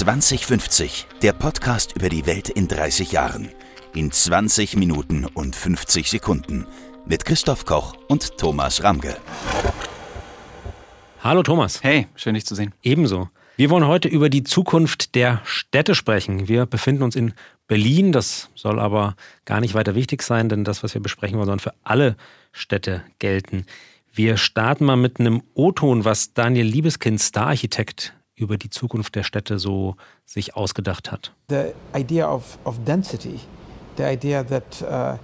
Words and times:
2050, 0.00 1.08
der 1.20 1.34
Podcast 1.34 1.94
über 1.94 2.08
die 2.08 2.24
Welt 2.24 2.48
in 2.48 2.68
30 2.68 3.12
Jahren. 3.12 3.50
In 3.94 4.10
20 4.10 4.76
Minuten 4.76 5.26
und 5.26 5.54
50 5.54 6.08
Sekunden. 6.08 6.66
Mit 7.04 7.26
Christoph 7.26 7.66
Koch 7.66 7.92
und 8.08 8.38
Thomas 8.38 8.82
Ramge. 8.82 9.18
Hallo 11.22 11.42
Thomas. 11.42 11.82
Hey, 11.82 12.06
schön 12.14 12.32
dich 12.32 12.46
zu 12.46 12.54
sehen. 12.54 12.72
Ebenso. 12.82 13.28
Wir 13.58 13.68
wollen 13.68 13.86
heute 13.86 14.08
über 14.08 14.30
die 14.30 14.42
Zukunft 14.42 15.14
der 15.14 15.42
Städte 15.44 15.94
sprechen. 15.94 16.48
Wir 16.48 16.64
befinden 16.64 17.02
uns 17.02 17.14
in 17.14 17.34
Berlin. 17.66 18.10
Das 18.10 18.48
soll 18.54 18.80
aber 18.80 19.16
gar 19.44 19.60
nicht 19.60 19.74
weiter 19.74 19.94
wichtig 19.94 20.22
sein, 20.22 20.48
denn 20.48 20.64
das, 20.64 20.82
was 20.82 20.94
wir 20.94 21.02
besprechen 21.02 21.36
wollen, 21.36 21.48
soll 21.48 21.58
für 21.58 21.74
alle 21.84 22.16
Städte 22.52 23.04
gelten. 23.18 23.66
Wir 24.14 24.38
starten 24.38 24.86
mal 24.86 24.96
mit 24.96 25.20
einem 25.20 25.42
O-Ton, 25.52 26.06
was 26.06 26.32
Daniel 26.32 26.64
Liebeskind, 26.64 27.20
Stararchitekt, 27.20 28.14
über 28.40 28.56
die 28.56 28.70
Zukunft 28.70 29.14
der 29.14 29.22
Städte 29.22 29.58
so 29.58 29.96
sich 30.26 30.56
ausgedacht 30.56 31.12
hat. 31.12 31.32
The 31.48 31.74
idea 31.94 32.26
of, 32.26 32.58
of 32.64 32.78
density, 32.84 33.40
the 33.96 34.04
idea 34.04 34.42
that 34.44 34.82
uh, 34.82 35.18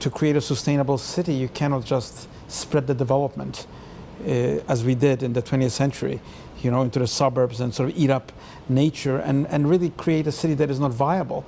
to 0.00 0.10
create 0.10 0.36
a 0.36 0.40
sustainable 0.40 0.98
city, 0.98 1.32
you 1.32 1.48
cannot 1.48 1.84
just 1.88 2.28
spread 2.48 2.86
the 2.86 2.94
development 2.94 3.66
uh, 4.26 4.60
as 4.68 4.84
we 4.84 4.94
did 4.94 5.22
in 5.22 5.32
the 5.32 5.42
20th 5.42 5.70
century, 5.70 6.20
you 6.62 6.70
know, 6.70 6.82
into 6.82 6.98
the 6.98 7.06
suburbs 7.06 7.60
and 7.60 7.72
sort 7.72 7.90
of 7.90 7.96
eat 7.96 8.10
up 8.10 8.32
nature 8.68 9.18
and, 9.18 9.46
and 9.48 9.70
really 9.70 9.90
create 9.90 10.26
a 10.26 10.32
city 10.32 10.54
that 10.54 10.70
is 10.70 10.80
not 10.80 10.92
viable. 10.92 11.44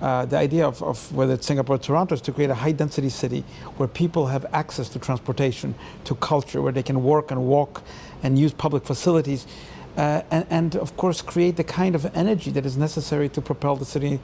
Uh, 0.00 0.24
the 0.24 0.36
idea 0.36 0.64
of, 0.64 0.80
of, 0.82 1.12
whether 1.12 1.34
it's 1.34 1.46
Singapore 1.46 1.74
or 1.74 1.78
Toronto 1.78 2.14
is 2.14 2.20
to 2.20 2.32
create 2.32 2.50
a 2.50 2.54
high 2.54 2.70
density 2.70 3.08
city 3.08 3.42
where 3.78 3.88
people 3.88 4.28
have 4.28 4.46
access 4.52 4.88
to 4.88 4.98
transportation, 4.98 5.74
to 6.04 6.14
culture, 6.14 6.62
where 6.62 6.72
they 6.72 6.84
can 6.84 7.02
work 7.02 7.32
and 7.32 7.44
walk 7.44 7.82
and 8.22 8.38
use 8.38 8.52
public 8.52 8.84
facilities 8.84 9.46
uh, 9.98 10.22
and, 10.30 10.46
and, 10.48 10.76
of 10.76 10.96
course 10.96 11.20
create 11.22 11.56
the 11.56 11.64
kind 11.64 11.94
of 11.94 12.06
energy 12.14 12.50
that 12.52 12.64
is 12.64 12.76
necessary 12.76 13.28
to 13.28 13.40
propel 13.40 13.76
the 13.76 13.84
city 13.84 14.20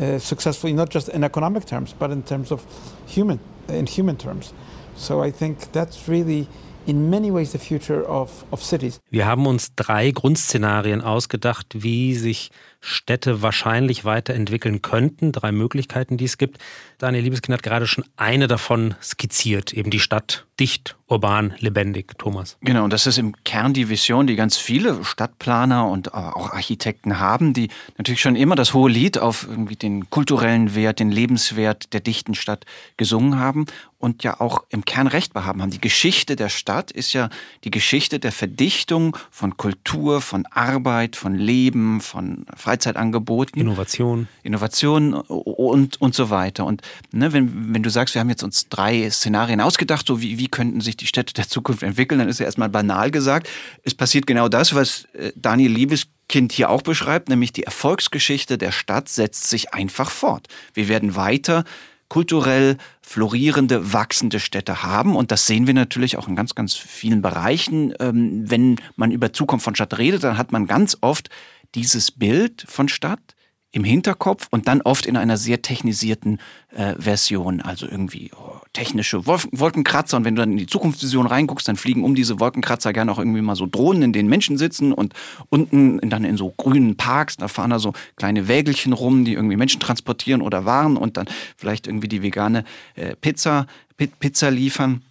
uh, 0.00 0.18
successfully, 0.18 0.72
not 0.72 0.88
just 0.90 1.08
in 1.08 1.22
economic 1.22 1.64
terms, 1.64 1.94
but 1.98 2.10
in 2.10 2.22
terms 2.22 2.50
of 2.50 2.64
human, 3.06 3.38
in 3.68 3.86
human 3.86 4.16
terms. 4.16 4.52
So 4.96 5.22
I 5.22 5.30
think 5.30 5.72
that's 5.72 6.08
really 6.08 6.48
in 6.86 7.08
many 7.08 7.30
ways 7.30 7.52
the 7.52 7.58
future 7.58 8.04
of, 8.04 8.44
of 8.50 8.62
cities. 8.62 9.00
Wir 9.10 9.26
haben 9.26 9.46
uns 9.46 9.74
drei 9.76 10.10
Grundszenarien 10.10 11.00
ausgedacht, 11.00 11.66
wie 11.82 12.14
sich 12.16 12.50
Städte 12.82 13.42
wahrscheinlich 13.42 14.04
weiterentwickeln 14.04 14.82
könnten. 14.82 15.32
Drei 15.32 15.52
Möglichkeiten, 15.52 16.16
die 16.16 16.24
es 16.26 16.36
gibt. 16.36 16.58
Daniel 16.98 17.24
Liebeskind 17.24 17.54
hat 17.54 17.62
gerade 17.62 17.86
schon 17.86 18.04
eine 18.16 18.48
davon 18.48 18.94
skizziert, 19.00 19.72
eben 19.72 19.90
die 19.90 20.00
Stadt 20.00 20.46
dicht, 20.60 20.96
urban, 21.08 21.54
lebendig, 21.58 22.18
Thomas. 22.18 22.56
Genau, 22.60 22.84
und 22.84 22.92
das 22.92 23.06
ist 23.06 23.18
im 23.18 23.34
Kern 23.44 23.72
die 23.72 23.88
Vision, 23.88 24.26
die 24.26 24.36
ganz 24.36 24.56
viele 24.56 25.02
Stadtplaner 25.04 25.88
und 25.88 26.14
auch 26.14 26.52
Architekten 26.52 27.18
haben, 27.18 27.52
die 27.52 27.68
natürlich 27.98 28.20
schon 28.20 28.36
immer 28.36 28.54
das 28.54 28.74
hohe 28.74 28.90
Lied 28.90 29.18
auf 29.18 29.46
irgendwie 29.48 29.76
den 29.76 30.10
kulturellen 30.10 30.74
Wert, 30.74 31.00
den 31.00 31.10
Lebenswert 31.10 31.92
der 31.92 32.00
dichten 32.00 32.34
Stadt 32.34 32.64
gesungen 32.96 33.38
haben 33.38 33.66
und 33.98 34.24
ja 34.24 34.40
auch 34.40 34.64
im 34.68 34.84
Kern 34.84 35.06
recht 35.06 35.32
behaben 35.32 35.62
haben. 35.62 35.70
Die 35.70 35.80
Geschichte 35.80 36.36
der 36.36 36.48
Stadt 36.48 36.90
ist 36.90 37.12
ja 37.12 37.28
die 37.64 37.70
Geschichte 37.70 38.18
der 38.18 38.32
Verdichtung 38.32 39.16
von 39.30 39.56
Kultur, 39.56 40.20
von 40.20 40.44
Arbeit, 40.46 41.16
von 41.16 41.34
Leben, 41.34 42.00
von 42.00 42.46
Freizeitangeboten. 42.72 43.60
Innovation. 43.60 44.28
Innovation 44.42 45.12
und, 45.12 46.00
und 46.00 46.14
so 46.14 46.30
weiter. 46.30 46.64
Und 46.64 46.80
ne, 47.12 47.32
wenn, 47.34 47.74
wenn 47.74 47.82
du 47.82 47.90
sagst, 47.90 48.14
wir 48.14 48.20
haben 48.20 48.30
jetzt 48.30 48.42
uns 48.42 48.68
drei 48.70 49.10
Szenarien 49.10 49.60
ausgedacht, 49.60 50.06
so 50.06 50.22
wie, 50.22 50.38
wie 50.38 50.48
könnten 50.48 50.80
sich 50.80 50.96
die 50.96 51.06
Städte 51.06 51.34
der 51.34 51.48
Zukunft 51.48 51.82
entwickeln, 51.82 52.18
dann 52.18 52.28
ist 52.28 52.40
ja 52.40 52.46
erstmal 52.46 52.70
banal 52.70 53.10
gesagt, 53.10 53.48
es 53.82 53.94
passiert 53.94 54.26
genau 54.26 54.48
das, 54.48 54.74
was 54.74 55.04
äh, 55.12 55.32
Daniel 55.36 55.70
Liebeskind 55.70 56.52
hier 56.52 56.70
auch 56.70 56.82
beschreibt, 56.82 57.28
nämlich 57.28 57.52
die 57.52 57.64
Erfolgsgeschichte 57.64 58.56
der 58.56 58.72
Stadt 58.72 59.10
setzt 59.10 59.48
sich 59.50 59.74
einfach 59.74 60.10
fort. 60.10 60.48
Wir 60.72 60.88
werden 60.88 61.14
weiter 61.14 61.64
kulturell 62.12 62.76
florierende, 63.00 63.94
wachsende 63.94 64.38
Städte 64.38 64.82
haben. 64.82 65.16
Und 65.16 65.30
das 65.30 65.46
sehen 65.46 65.66
wir 65.66 65.72
natürlich 65.72 66.18
auch 66.18 66.28
in 66.28 66.36
ganz, 66.36 66.54
ganz 66.54 66.74
vielen 66.74 67.22
Bereichen. 67.22 67.94
Ähm, 68.00 68.50
wenn 68.50 68.76
man 68.96 69.12
über 69.12 69.32
Zukunft 69.32 69.64
von 69.64 69.74
Stadt 69.74 69.96
redet, 69.96 70.22
dann 70.22 70.36
hat 70.36 70.52
man 70.52 70.66
ganz 70.66 70.98
oft 71.00 71.30
dieses 71.74 72.10
Bild 72.10 72.64
von 72.68 72.88
Stadt 72.88 73.34
im 73.74 73.84
Hinterkopf 73.84 74.48
und 74.50 74.68
dann 74.68 74.82
oft 74.82 75.06
in 75.06 75.16
einer 75.16 75.38
sehr 75.38 75.62
technisierten 75.62 76.38
äh, 76.70 76.94
Version, 76.98 77.62
also 77.62 77.86
irgendwie 77.86 78.30
oh, 78.36 78.60
technische 78.74 79.26
Wolken 79.26 79.58
Wolkenkratzer. 79.58 80.18
Und 80.18 80.26
wenn 80.26 80.36
du 80.36 80.42
dann 80.42 80.52
in 80.52 80.58
die 80.58 80.66
Zukunftsvision 80.66 81.26
reinguckst, 81.26 81.66
dann 81.66 81.76
fliegen 81.76 82.04
um 82.04 82.14
diese 82.14 82.38
Wolkenkratzer 82.38 82.92
gerne 82.92 83.10
auch 83.10 83.18
irgendwie 83.18 83.40
mal 83.40 83.56
so 83.56 83.66
Drohnen, 83.66 84.02
in 84.02 84.12
denen 84.12 84.28
Menschen 84.28 84.58
sitzen 84.58 84.92
und 84.92 85.14
unten 85.48 85.98
dann 86.08 86.24
in 86.24 86.36
so 86.36 86.52
grünen 86.54 86.96
Parks, 86.98 87.38
da 87.38 87.48
fahren 87.48 87.70
da 87.70 87.78
so 87.78 87.94
kleine 88.16 88.46
Wägelchen 88.46 88.92
rum, 88.92 89.24
die 89.24 89.32
irgendwie 89.32 89.56
Menschen 89.56 89.80
transportieren 89.80 90.42
oder 90.42 90.66
Waren 90.66 90.98
und 90.98 91.16
dann 91.16 91.26
vielleicht 91.56 91.86
irgendwie 91.86 92.08
die 92.08 92.22
vegane 92.22 92.64
äh, 92.94 93.16
Pizza, 93.16 93.66
Pizza 93.96 94.50
liefern. 94.50 95.02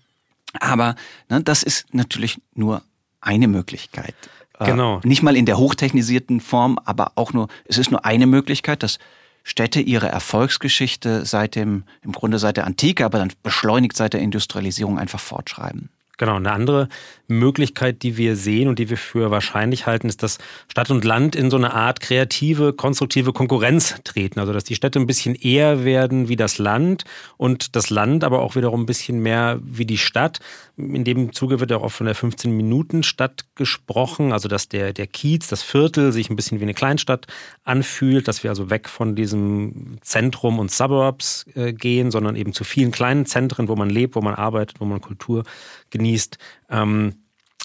Aber 0.60 0.96
ne, 1.30 1.42
das 1.42 1.64
ist 1.64 1.94
natürlich 1.96 2.40
nur 2.54 2.84
eine 3.22 3.48
Möglichkeit. 3.48 4.16
Äh, 4.62 4.66
genau. 4.66 5.02
Nicht 5.04 5.24
mal 5.24 5.36
in 5.36 5.46
der 5.46 5.58
hochtechnisierten 5.58 6.40
Form, 6.40 6.80
aber 6.86 7.14
auch 7.16 7.34
nur, 7.34 7.48
es 7.66 7.78
ist 7.78 7.92
nur 7.92 8.06
eine 8.06 8.28
Möglichkeit, 8.28 8.84
dass 8.84 9.00
Städte 9.44 9.80
ihre 9.80 10.08
Erfolgsgeschichte 10.08 11.26
seit 11.26 11.56
dem, 11.56 11.84
im 12.04 12.12
Grunde 12.12 12.38
seit 12.38 12.58
der 12.58 12.68
Antike, 12.68 13.06
aber 13.06 13.18
dann 13.18 13.34
beschleunigt 13.42 13.98
seit 13.98 14.14
der 14.14 14.22
Industrialisierung 14.22 15.00
einfach 15.00 15.20
fortschreiben. 15.20 15.90
Genau, 16.22 16.36
eine 16.36 16.52
andere 16.52 16.88
Möglichkeit, 17.28 18.04
die 18.04 18.16
wir 18.16 18.36
sehen 18.36 18.68
und 18.68 18.78
die 18.78 18.92
wir 18.92 18.98
für 18.98 19.32
wahrscheinlich 19.32 19.88
halten, 19.88 20.08
ist, 20.08 20.22
dass 20.22 20.38
Stadt 20.68 20.92
und 20.92 21.04
Land 21.04 21.36
in 21.36 21.50
so 21.50 21.58
eine 21.58 21.74
Art 21.74 22.00
kreative, 22.00 22.74
konstruktive 22.74 23.34
Konkurrenz 23.34 23.96
treten. 24.04 24.40
Also 24.40 24.54
dass 24.54 24.64
die 24.64 24.76
Städte 24.76 25.00
ein 25.00 25.08
bisschen 25.08 25.34
eher 25.34 25.84
werden 25.84 26.30
wie 26.30 26.36
das 26.36 26.60
Land 26.60 27.06
und 27.38 27.76
das 27.76 27.90
Land 27.90 28.24
aber 28.24 28.44
auch 28.44 28.56
wiederum 28.56 28.84
ein 28.84 28.86
bisschen 28.86 29.20
mehr 29.24 29.60
wie 29.64 29.88
die 29.88 29.98
Stadt. 29.98 30.38
In 30.82 31.04
dem 31.04 31.34
Zuge 31.34 31.60
wird 31.60 31.72
auch 31.72 31.92
von 31.92 32.06
der 32.06 32.16
15-Minuten-Stadt 32.16 33.46
gesprochen, 33.56 34.34
also 34.34 34.48
dass 34.48 34.68
der, 34.68 34.94
der 34.94 35.08
Kiez, 35.08 35.48
das 35.48 35.64
Viertel 35.64 36.12
sich 36.12 36.30
ein 36.30 36.36
bisschen 36.36 36.60
wie 36.60 36.64
eine 36.64 36.74
Kleinstadt 36.74 37.28
anfühlt, 37.64 38.28
dass 38.28 38.44
wir 38.44 38.50
also 38.50 38.70
weg 38.70 38.90
von 38.90 39.16
diesem 39.16 39.98
Zentrum 40.02 40.60
und 40.60 40.72
Suburbs 40.72 41.46
äh, 41.56 41.74
gehen, 41.74 42.12
sondern 42.12 42.36
eben 42.36 42.54
zu 42.54 42.64
vielen 42.64 42.92
kleinen 42.92 43.26
Zentren, 43.26 43.68
wo 43.68 43.76
man 43.76 43.90
lebt, 43.90 44.16
wo 44.16 44.22
man 44.22 44.36
arbeitet, 44.36 44.80
wo 44.80 44.86
man 44.86 45.02
Kultur 45.02 45.44
genießt. 45.90 46.38
Ähm, 46.70 47.14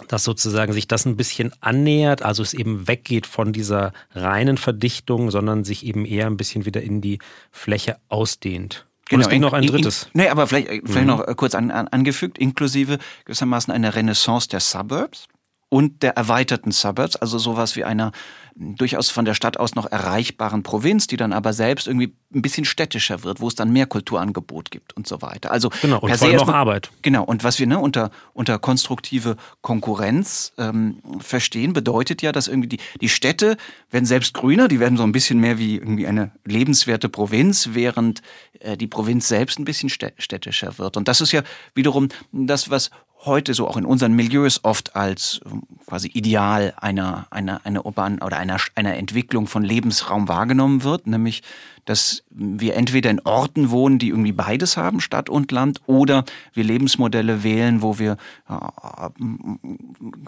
dass 0.08 0.24
sozusagen 0.24 0.72
sich 0.72 0.86
das 0.88 1.06
ein 1.06 1.16
bisschen 1.16 1.52
annähert, 1.60 2.22
also 2.22 2.42
es 2.42 2.52
eben 2.52 2.86
weggeht 2.86 3.26
von 3.26 3.52
dieser 3.52 3.92
reinen 4.12 4.58
Verdichtung, 4.58 5.30
sondern 5.30 5.64
sich 5.64 5.86
eben 5.86 6.04
eher 6.04 6.26
ein 6.26 6.36
bisschen 6.36 6.66
wieder 6.66 6.82
in 6.82 7.00
die 7.00 7.18
Fläche 7.50 7.96
ausdehnt. 8.08 8.85
Genau, 9.08 9.22
es 9.22 9.28
gibt 9.28 9.40
noch 9.40 9.52
ein 9.52 9.66
drittes. 9.66 10.04
In, 10.14 10.20
nee, 10.22 10.28
aber 10.28 10.46
vielleicht, 10.46 10.68
vielleicht 10.68 11.00
mhm. 11.00 11.06
noch 11.06 11.36
kurz 11.36 11.54
an, 11.54 11.70
an, 11.70 11.88
angefügt, 11.88 12.38
inklusive 12.38 12.98
gewissermaßen 13.24 13.72
eine 13.72 13.94
Renaissance 13.94 14.48
der 14.48 14.60
Suburbs 14.60 15.28
und 15.68 16.02
der 16.02 16.16
erweiterten 16.16 16.72
Suburbs, 16.72 17.16
also 17.16 17.38
sowas 17.38 17.76
wie 17.76 17.84
einer 17.84 18.12
durchaus 18.58 19.10
von 19.10 19.24
der 19.26 19.34
Stadt 19.34 19.58
aus 19.58 19.74
noch 19.74 19.90
erreichbaren 19.90 20.62
Provinz, 20.62 21.06
die 21.06 21.16
dann 21.16 21.32
aber 21.32 21.52
selbst 21.52 21.86
irgendwie 21.86 22.14
ein 22.34 22.40
bisschen 22.40 22.64
städtischer 22.64 23.22
wird, 23.22 23.40
wo 23.40 23.48
es 23.48 23.54
dann 23.54 23.70
mehr 23.70 23.86
Kulturangebot 23.86 24.70
gibt 24.70 24.96
und 24.96 25.06
so 25.06 25.20
weiter. 25.20 25.50
Also 25.50 25.70
genau, 25.82 25.98
und 26.00 26.16
vor 26.16 26.28
allem 26.28 26.40
auch 26.40 26.48
Arbeit. 26.48 26.90
Genau, 27.02 27.22
und 27.22 27.44
was 27.44 27.58
wir 27.58 27.66
ne, 27.66 27.78
unter, 27.78 28.10
unter 28.32 28.58
konstruktive 28.58 29.36
Konkurrenz 29.60 30.52
ähm, 30.56 31.02
verstehen, 31.20 31.74
bedeutet 31.74 32.22
ja, 32.22 32.32
dass 32.32 32.48
irgendwie 32.48 32.68
die, 32.68 32.78
die 33.00 33.10
Städte 33.10 33.58
werden 33.90 34.06
selbst 34.06 34.32
grüner, 34.32 34.68
die 34.68 34.80
werden 34.80 34.96
so 34.96 35.02
ein 35.02 35.12
bisschen 35.12 35.38
mehr 35.38 35.58
wie 35.58 35.76
irgendwie 35.76 36.06
eine 36.06 36.32
lebenswerte 36.44 37.10
Provinz, 37.10 37.70
während 37.72 38.22
äh, 38.60 38.76
die 38.76 38.86
Provinz 38.86 39.28
selbst 39.28 39.58
ein 39.58 39.66
bisschen 39.66 39.90
städtischer 39.90 40.78
wird. 40.78 40.96
Und 40.96 41.08
das 41.08 41.20
ist 41.20 41.32
ja 41.32 41.42
wiederum 41.74 42.08
das, 42.32 42.70
was 42.70 42.90
heute 43.26 43.54
so 43.54 43.68
auch 43.68 43.76
in 43.76 43.84
unseren 43.84 44.14
Milieus 44.14 44.60
oft 44.64 44.96
als 44.96 45.40
ähm, 45.44 45.62
quasi 45.86 46.08
Ideal 46.08 46.74
einer, 46.80 47.26
einer, 47.30 47.60
einer 47.64 47.84
urban 47.84 48.20
oder 48.22 48.38
einer, 48.38 48.58
einer 48.74 48.96
Entwicklung 48.96 49.46
von 49.46 49.62
Lebensraum 49.62 50.28
wahrgenommen 50.28 50.82
wird, 50.82 51.06
nämlich 51.06 51.42
dass 51.86 52.24
wir 52.30 52.74
entweder 52.74 53.10
in 53.10 53.20
Orten 53.20 53.70
wohnen, 53.70 53.98
die 53.98 54.08
irgendwie 54.08 54.32
beides 54.32 54.76
haben, 54.76 55.00
Stadt 55.00 55.30
und 55.30 55.50
Land, 55.52 55.80
oder 55.86 56.24
wir 56.52 56.64
Lebensmodelle 56.64 57.42
wählen, 57.42 57.80
wo 57.80 57.98
wir 57.98 58.18
äh, 58.48 59.08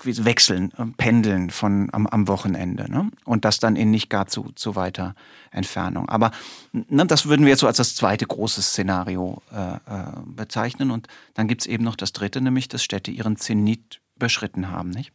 wechseln, 0.05 0.73
äh, 0.79 0.87
pendeln 0.97 1.51
von 1.51 1.91
am, 1.93 2.07
am 2.07 2.29
Wochenende. 2.29 2.91
Ne? 2.91 3.11
Und 3.25 3.45
das 3.45 3.59
dann 3.59 3.77
in 3.77 3.91
nicht 3.91 4.09
gar 4.09 4.27
zu, 4.27 4.53
zu 4.55 4.77
weiter 4.77 5.15
Entfernung. 5.51 6.09
Aber 6.09 6.31
ne, 6.73 7.07
das 7.07 7.27
würden 7.27 7.45
wir 7.45 7.51
jetzt 7.51 7.61
so 7.61 7.67
als 7.67 7.77
das 7.77 7.95
zweite 7.95 8.27
große 8.27 8.63
Szenario 8.63 9.43
äh, 9.53 9.75
äh 9.75 9.79
bezeichnen. 10.25 10.91
Und 10.91 11.09
dann 11.35 11.49
gibt 11.49 11.63
es 11.63 11.67
eben 11.67 11.85
noch 11.85 11.97
das 11.97 12.13
dritte, 12.13 12.41
nämlich 12.41 12.69
dass 12.69 12.83
Städte 12.83 13.11
ihren 13.11 13.37
Zenit 13.37 14.01
überschritten 14.17 14.71
haben, 14.71 14.91
nicht? 14.91 15.13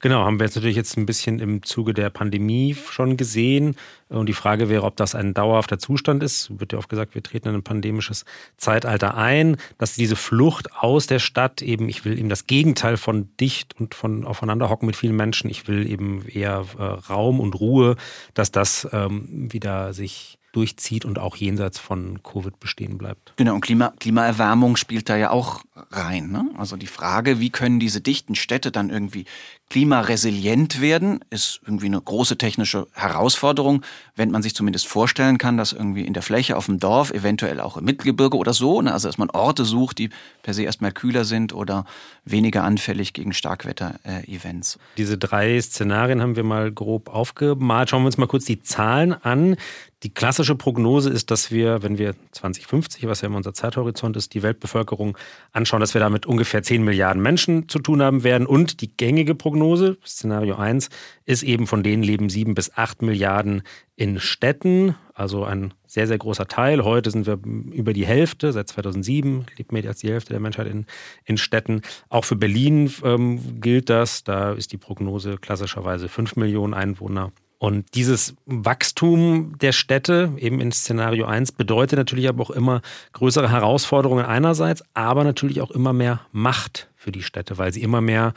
Genau, 0.00 0.24
haben 0.24 0.38
wir 0.38 0.46
jetzt 0.46 0.54
natürlich 0.54 0.76
jetzt 0.76 0.96
ein 0.96 1.06
bisschen 1.06 1.40
im 1.40 1.64
Zuge 1.64 1.92
der 1.92 2.08
Pandemie 2.08 2.72
schon 2.74 3.16
gesehen. 3.16 3.74
Und 4.08 4.28
die 4.28 4.32
Frage 4.32 4.68
wäre, 4.68 4.84
ob 4.84 4.96
das 4.96 5.16
ein 5.16 5.34
dauerhafter 5.34 5.80
Zustand 5.80 6.22
ist. 6.22 6.56
Wird 6.60 6.72
ja 6.72 6.78
oft 6.78 6.88
gesagt, 6.88 7.16
wir 7.16 7.22
treten 7.22 7.48
in 7.48 7.56
ein 7.56 7.62
pandemisches 7.64 8.24
Zeitalter 8.56 9.16
ein, 9.16 9.56
dass 9.76 9.96
diese 9.96 10.14
Flucht 10.14 10.72
aus 10.72 11.08
der 11.08 11.18
Stadt 11.18 11.62
eben, 11.62 11.88
ich 11.88 12.04
will 12.04 12.16
eben 12.16 12.28
das 12.28 12.46
Gegenteil 12.46 12.96
von 12.96 13.28
dicht 13.38 13.74
und 13.80 13.96
von 13.96 14.24
aufeinanderhocken 14.24 14.86
mit 14.86 14.94
vielen 14.94 15.16
Menschen, 15.16 15.50
ich 15.50 15.66
will 15.66 15.90
eben 15.90 16.24
eher 16.28 16.64
äh, 16.78 16.82
Raum 16.82 17.40
und 17.40 17.58
Ruhe, 17.58 17.96
dass 18.34 18.52
das 18.52 18.88
ähm, 18.92 19.48
wieder 19.52 19.92
sich 19.94 20.37
durchzieht 20.58 21.04
und 21.04 21.20
auch 21.20 21.36
jenseits 21.36 21.78
von 21.78 22.20
Covid 22.24 22.58
bestehen 22.58 22.98
bleibt. 22.98 23.32
Genau, 23.36 23.54
und 23.54 23.60
Klima, 23.60 23.92
Klimaerwärmung 24.00 24.76
spielt 24.76 25.08
da 25.08 25.16
ja 25.16 25.30
auch 25.30 25.62
rein. 25.92 26.32
Ne? 26.32 26.50
Also 26.58 26.76
die 26.76 26.88
Frage, 26.88 27.38
wie 27.38 27.50
können 27.50 27.78
diese 27.78 28.00
dichten 28.00 28.34
Städte 28.34 28.72
dann 28.72 28.90
irgendwie 28.90 29.24
klimaresilient 29.70 30.80
werden, 30.80 31.20
ist 31.30 31.60
irgendwie 31.64 31.86
eine 31.86 32.00
große 32.00 32.38
technische 32.38 32.88
Herausforderung, 32.92 33.84
wenn 34.16 34.32
man 34.32 34.42
sich 34.42 34.54
zumindest 34.54 34.88
vorstellen 34.88 35.38
kann, 35.38 35.56
dass 35.56 35.72
irgendwie 35.72 36.04
in 36.04 36.14
der 36.14 36.22
Fläche 36.22 36.56
auf 36.56 36.66
dem 36.66 36.80
Dorf, 36.80 37.12
eventuell 37.12 37.60
auch 37.60 37.76
im 37.76 37.84
Mittelgebirge 37.84 38.36
oder 38.36 38.54
so, 38.54 38.82
ne? 38.82 38.92
also 38.92 39.08
dass 39.08 39.18
man 39.18 39.30
Orte 39.30 39.64
sucht, 39.64 39.98
die 39.98 40.10
per 40.42 40.54
se 40.54 40.64
erstmal 40.64 40.90
kühler 40.90 41.24
sind 41.24 41.52
oder 41.52 41.84
weniger 42.24 42.64
anfällig 42.64 43.12
gegen 43.12 43.32
Starkwetter-Events. 43.32 44.78
Diese 44.96 45.18
drei 45.18 45.60
Szenarien 45.60 46.20
haben 46.20 46.34
wir 46.34 46.44
mal 46.44 46.72
grob 46.72 47.08
aufgemalt. 47.08 47.90
Schauen 47.90 48.02
wir 48.02 48.06
uns 48.06 48.18
mal 48.18 48.26
kurz 48.26 48.46
die 48.46 48.62
Zahlen 48.62 49.12
an. 49.12 49.56
Die 50.04 50.14
klassische 50.14 50.54
Prognose 50.54 51.10
ist, 51.10 51.32
dass 51.32 51.50
wir, 51.50 51.82
wenn 51.82 51.98
wir 51.98 52.14
2050, 52.30 53.08
was 53.08 53.20
ja 53.20 53.26
immer 53.26 53.38
unser 53.38 53.52
Zeithorizont 53.52 54.16
ist, 54.16 54.32
die 54.32 54.44
Weltbevölkerung 54.44 55.18
anschauen, 55.50 55.80
dass 55.80 55.92
wir 55.92 56.00
damit 56.00 56.24
ungefähr 56.24 56.62
10 56.62 56.84
Milliarden 56.84 57.20
Menschen 57.20 57.68
zu 57.68 57.80
tun 57.80 58.00
haben 58.00 58.22
werden. 58.22 58.46
Und 58.46 58.80
die 58.80 58.96
gängige 58.96 59.34
Prognose, 59.34 59.98
Szenario 60.06 60.54
1, 60.54 60.90
ist 61.24 61.42
eben 61.42 61.66
von 61.66 61.82
denen 61.82 62.04
leben 62.04 62.30
7 62.30 62.54
bis 62.54 62.76
8 62.76 63.02
Milliarden 63.02 63.62
in 63.96 64.20
Städten, 64.20 64.94
also 65.14 65.42
ein 65.42 65.74
sehr, 65.84 66.06
sehr 66.06 66.18
großer 66.18 66.46
Teil. 66.46 66.84
Heute 66.84 67.10
sind 67.10 67.26
wir 67.26 67.40
über 67.72 67.92
die 67.92 68.06
Hälfte, 68.06 68.52
seit 68.52 68.68
2007 68.68 69.46
lebt 69.56 69.72
mehr 69.72 69.84
als 69.84 69.98
die 69.98 70.10
Hälfte 70.10 70.32
der 70.32 70.38
Menschheit 70.38 70.68
in, 70.68 70.86
in 71.24 71.38
Städten. 71.38 71.82
Auch 72.08 72.24
für 72.24 72.36
Berlin 72.36 72.92
ähm, 73.02 73.60
gilt 73.60 73.90
das. 73.90 74.22
Da 74.22 74.52
ist 74.52 74.70
die 74.70 74.78
Prognose 74.78 75.38
klassischerweise 75.38 76.08
5 76.08 76.36
Millionen 76.36 76.72
Einwohner. 76.72 77.32
Und 77.58 77.94
dieses 77.94 78.34
Wachstum 78.46 79.58
der 79.58 79.72
Städte, 79.72 80.32
eben 80.36 80.60
in 80.60 80.70
Szenario 80.70 81.26
1, 81.26 81.52
bedeutet 81.52 81.98
natürlich 81.98 82.28
aber 82.28 82.44
auch 82.44 82.50
immer 82.50 82.82
größere 83.12 83.50
Herausforderungen 83.50 84.24
einerseits, 84.24 84.84
aber 84.94 85.24
natürlich 85.24 85.60
auch 85.60 85.72
immer 85.72 85.92
mehr 85.92 86.20
Macht 86.30 86.88
für 86.94 87.10
die 87.10 87.22
Städte, 87.22 87.58
weil 87.58 87.72
sie 87.72 87.82
immer 87.82 88.00
mehr 88.00 88.32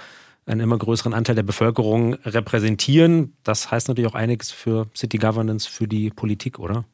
einen 0.47 0.61
immer 0.61 0.77
größeren 0.77 1.13
Anteil 1.13 1.35
der 1.35 1.43
Bevölkerung 1.43 2.15
repräsentieren. 2.25 3.33
Das 3.43 3.69
heißt 3.69 3.87
natürlich 3.87 4.09
auch 4.09 4.15
einiges 4.15 4.51
für 4.51 4.87
City 4.95 5.17
Governance, 5.17 5.69
für 5.69 5.87
die 5.87 6.09
Politik, 6.09 6.57
oder? 6.57 6.85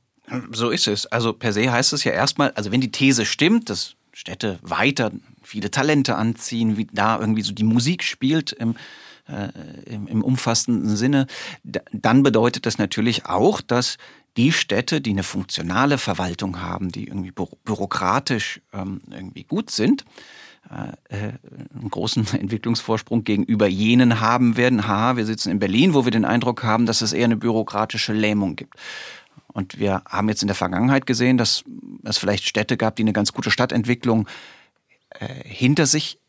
So 0.51 0.69
ist 0.69 0.87
es. 0.87 1.05
Also 1.05 1.31
per 1.31 1.53
se 1.53 1.71
heißt 1.71 1.93
es 1.93 2.03
ja 2.03 2.11
erstmal, 2.11 2.51
also 2.51 2.73
wenn 2.73 2.81
die 2.81 2.91
These 2.91 3.25
stimmt, 3.25 3.69
dass 3.69 3.95
Städte 4.11 4.59
weiter 4.63 5.11
viele 5.43 5.71
Talente 5.71 6.15
anziehen, 6.15 6.75
wie 6.75 6.87
da 6.91 7.19
irgendwie 7.19 7.43
so 7.43 7.53
die 7.53 7.63
Musik 7.63 8.03
spielt 8.03 8.51
im 8.51 8.75
im, 9.85 10.07
im 10.07 10.23
umfassenden 10.23 10.95
Sinne, 10.95 11.27
dann 11.63 12.23
bedeutet 12.23 12.65
das 12.65 12.77
natürlich 12.77 13.25
auch, 13.25 13.61
dass 13.61 13.97
die 14.37 14.51
Städte, 14.51 15.01
die 15.01 15.09
eine 15.09 15.23
funktionale 15.23 15.97
Verwaltung 15.97 16.61
haben, 16.61 16.91
die 16.91 17.07
irgendwie 17.07 17.31
bürokratisch 17.31 18.61
ähm, 18.71 19.01
irgendwie 19.09 19.43
gut 19.43 19.71
sind, 19.71 20.05
äh, 20.69 21.15
äh, 21.15 21.33
einen 21.75 21.89
großen 21.89 22.25
Entwicklungsvorsprung 22.39 23.23
gegenüber 23.23 23.67
jenen 23.67 24.19
haben 24.19 24.55
werden. 24.55 24.87
Ha, 24.87 25.17
wir 25.17 25.25
sitzen 25.25 25.49
in 25.49 25.59
Berlin, 25.59 25.93
wo 25.93 26.05
wir 26.05 26.11
den 26.11 26.25
Eindruck 26.25 26.63
haben, 26.63 26.85
dass 26.85 27.01
es 27.01 27.13
eher 27.13 27.25
eine 27.25 27.37
bürokratische 27.37 28.13
Lähmung 28.13 28.55
gibt. 28.55 28.75
Und 29.53 29.79
wir 29.79 30.03
haben 30.07 30.29
jetzt 30.29 30.43
in 30.43 30.47
der 30.47 30.55
Vergangenheit 30.55 31.07
gesehen, 31.07 31.37
dass 31.39 31.63
es 32.03 32.19
vielleicht 32.19 32.47
Städte 32.47 32.77
gab, 32.77 32.95
die 32.95 33.03
eine 33.03 33.13
ganz 33.13 33.33
gute 33.33 33.49
Stadtentwicklung 33.49 34.27
äh, 35.09 35.27
hinter 35.43 35.87
sich 35.87 36.19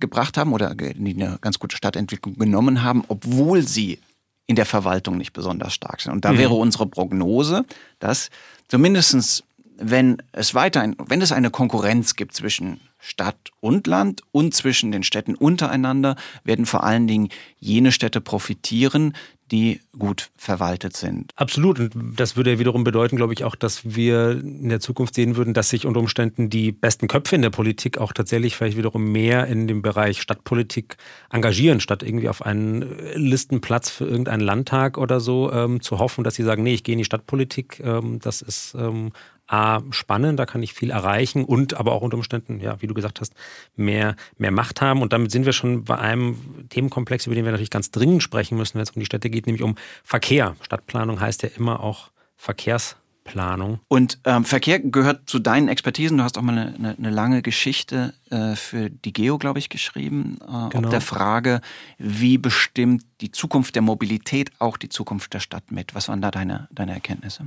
gebracht 0.00 0.36
haben 0.36 0.52
oder 0.52 0.70
eine 0.70 1.38
ganz 1.40 1.58
gute 1.58 1.76
Stadtentwicklung 1.76 2.36
genommen 2.36 2.82
haben, 2.82 3.04
obwohl 3.08 3.62
sie 3.62 4.00
in 4.46 4.56
der 4.56 4.66
Verwaltung 4.66 5.16
nicht 5.16 5.32
besonders 5.32 5.74
stark 5.74 6.00
sind. 6.00 6.12
Und 6.12 6.24
da 6.24 6.32
mhm. 6.32 6.38
wäre 6.38 6.54
unsere 6.54 6.86
Prognose, 6.86 7.64
dass 7.98 8.30
zumindestens 8.68 9.42
wenn 9.78 10.22
es 10.32 10.54
weiter, 10.54 10.90
wenn 11.06 11.20
es 11.20 11.32
eine 11.32 11.50
Konkurrenz 11.50 12.16
gibt 12.16 12.34
zwischen 12.34 12.80
Stadt 12.98 13.50
und 13.60 13.86
Land 13.86 14.22
und 14.32 14.54
zwischen 14.54 14.90
den 14.90 15.02
Städten 15.02 15.34
untereinander, 15.34 16.16
werden 16.44 16.66
vor 16.66 16.84
allen 16.84 17.06
Dingen 17.06 17.28
jene 17.58 17.92
Städte 17.92 18.20
profitieren, 18.20 19.14
die 19.50 19.80
gut 19.98 20.30
verwaltet 20.36 20.96
sind. 20.96 21.32
Absolut. 21.36 21.78
Und 21.78 21.92
das 22.16 22.36
würde 22.36 22.52
ja 22.52 22.58
wiederum 22.58 22.84
bedeuten, 22.84 23.16
glaube 23.16 23.32
ich, 23.32 23.44
auch, 23.44 23.54
dass 23.54 23.94
wir 23.94 24.32
in 24.32 24.68
der 24.68 24.80
Zukunft 24.80 25.14
sehen 25.14 25.36
würden, 25.36 25.54
dass 25.54 25.70
sich 25.70 25.86
unter 25.86 26.00
Umständen 26.00 26.50
die 26.50 26.72
besten 26.72 27.06
Köpfe 27.06 27.36
in 27.36 27.42
der 27.42 27.50
Politik 27.50 27.98
auch 27.98 28.12
tatsächlich 28.12 28.56
vielleicht 28.56 28.76
wiederum 28.76 29.12
mehr 29.12 29.46
in 29.46 29.66
dem 29.66 29.82
Bereich 29.82 30.20
Stadtpolitik 30.20 30.96
engagieren, 31.30 31.80
statt 31.80 32.02
irgendwie 32.02 32.28
auf 32.28 32.44
einen 32.44 32.82
Listenplatz 33.14 33.90
für 33.90 34.04
irgendeinen 34.04 34.42
Landtag 34.42 34.98
oder 34.98 35.20
so 35.20 35.52
ähm, 35.52 35.80
zu 35.80 35.98
hoffen, 35.98 36.24
dass 36.24 36.34
sie 36.34 36.42
sagen, 36.42 36.62
nee, 36.62 36.74
ich 36.74 36.84
gehe 36.84 36.94
in 36.94 36.98
die 36.98 37.04
Stadtpolitik. 37.04 37.80
Ähm, 37.84 38.18
das 38.20 38.42
ist 38.42 38.74
ähm, 38.78 39.12
A, 39.46 39.80
spannend, 39.90 40.38
da 40.38 40.46
kann 40.46 40.62
ich 40.62 40.72
viel 40.72 40.90
erreichen 40.90 41.44
und 41.44 41.74
aber 41.74 41.92
auch 41.92 42.02
unter 42.02 42.16
Umständen, 42.16 42.60
ja, 42.60 42.80
wie 42.82 42.86
du 42.86 42.94
gesagt 42.94 43.20
hast, 43.20 43.34
mehr, 43.76 44.16
mehr 44.38 44.50
Macht 44.50 44.80
haben. 44.80 45.02
Und 45.02 45.12
damit 45.12 45.30
sind 45.30 45.46
wir 45.46 45.52
schon 45.52 45.84
bei 45.84 45.98
einem 45.98 46.36
Themenkomplex, 46.68 47.26
über 47.26 47.34
den 47.34 47.44
wir 47.44 47.52
natürlich 47.52 47.70
ganz 47.70 47.90
dringend 47.90 48.22
sprechen 48.22 48.58
müssen, 48.58 48.74
wenn 48.74 48.82
es 48.82 48.90
um 48.90 49.00
die 49.00 49.06
Städte 49.06 49.30
geht, 49.30 49.46
nämlich 49.46 49.62
um 49.62 49.76
Verkehr. 50.02 50.56
Stadtplanung 50.62 51.20
heißt 51.20 51.42
ja 51.42 51.50
immer 51.56 51.80
auch 51.80 52.10
Verkehrs 52.36 52.96
Planung. 53.26 53.80
Und 53.88 54.18
ähm, 54.24 54.44
Verkehr 54.44 54.80
gehört 54.80 55.28
zu 55.28 55.38
deinen 55.38 55.68
Expertisen. 55.68 56.18
Du 56.18 56.24
hast 56.24 56.38
auch 56.38 56.42
mal 56.42 56.52
eine, 56.52 56.74
eine, 56.74 56.96
eine 56.96 57.10
lange 57.10 57.42
Geschichte 57.42 58.14
äh, 58.30 58.56
für 58.56 58.90
die 58.90 59.12
Geo, 59.12 59.38
glaube 59.38 59.58
ich, 59.58 59.68
geschrieben. 59.68 60.38
Äh, 60.40 60.46
genau. 60.46 60.78
Ob 60.78 60.90
der 60.90 61.00
Frage, 61.00 61.60
wie 61.98 62.38
bestimmt 62.38 63.04
die 63.20 63.30
Zukunft 63.30 63.74
der 63.74 63.82
Mobilität 63.82 64.50
auch 64.58 64.76
die 64.76 64.88
Zukunft 64.88 65.32
der 65.32 65.40
Stadt 65.40 65.70
mit? 65.70 65.94
Was 65.94 66.08
waren 66.08 66.20
da 66.20 66.30
deine, 66.30 66.68
deine 66.72 66.92
Erkenntnisse? 66.92 67.46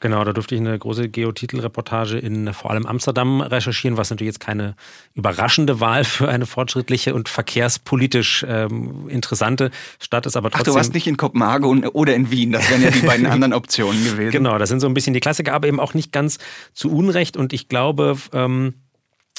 Genau, 0.00 0.24
da 0.24 0.32
durfte 0.32 0.54
ich 0.54 0.60
eine 0.60 0.78
große 0.78 1.08
Geotitelreportage 1.08 2.18
in 2.18 2.52
vor 2.54 2.70
allem 2.70 2.86
Amsterdam 2.86 3.40
recherchieren, 3.40 3.96
was 3.96 4.10
natürlich 4.10 4.28
jetzt 4.28 4.40
keine 4.40 4.74
überraschende 5.14 5.80
Wahl 5.80 6.04
für 6.04 6.28
eine 6.28 6.46
fortschrittliche 6.46 7.14
und 7.14 7.28
verkehrspolitisch 7.28 8.44
ähm, 8.48 9.08
interessante 9.08 9.70
Stadt 9.98 10.26
ist, 10.26 10.36
aber 10.36 10.50
trotzdem. 10.50 10.62
Ach, 10.62 10.72
du 10.72 10.74
warst 10.74 10.94
nicht 10.94 11.06
in 11.06 11.16
Kopenhagen 11.16 11.86
oder 11.88 12.14
in 12.14 12.30
Wien, 12.30 12.52
das 12.52 12.68
wären 12.70 12.82
ja 12.82 12.90
die 12.90 13.06
beiden 13.06 13.26
anderen 13.32 13.52
Optionen 13.52 14.04
gewesen. 14.04 14.32
Genau, 14.32 14.58
das 14.58 14.68
sind 14.68 14.80
so 14.80 14.86
ein 14.86 14.94
bisschen 14.94 15.11
die 15.12 15.20
Klassiker, 15.20 15.54
aber 15.54 15.68
eben 15.68 15.80
auch 15.80 15.94
nicht 15.94 16.12
ganz 16.12 16.38
zu 16.72 16.90
Unrecht 16.90 17.36
und 17.36 17.52
ich 17.52 17.68
glaube, 17.68 18.16
ähm, 18.32 18.74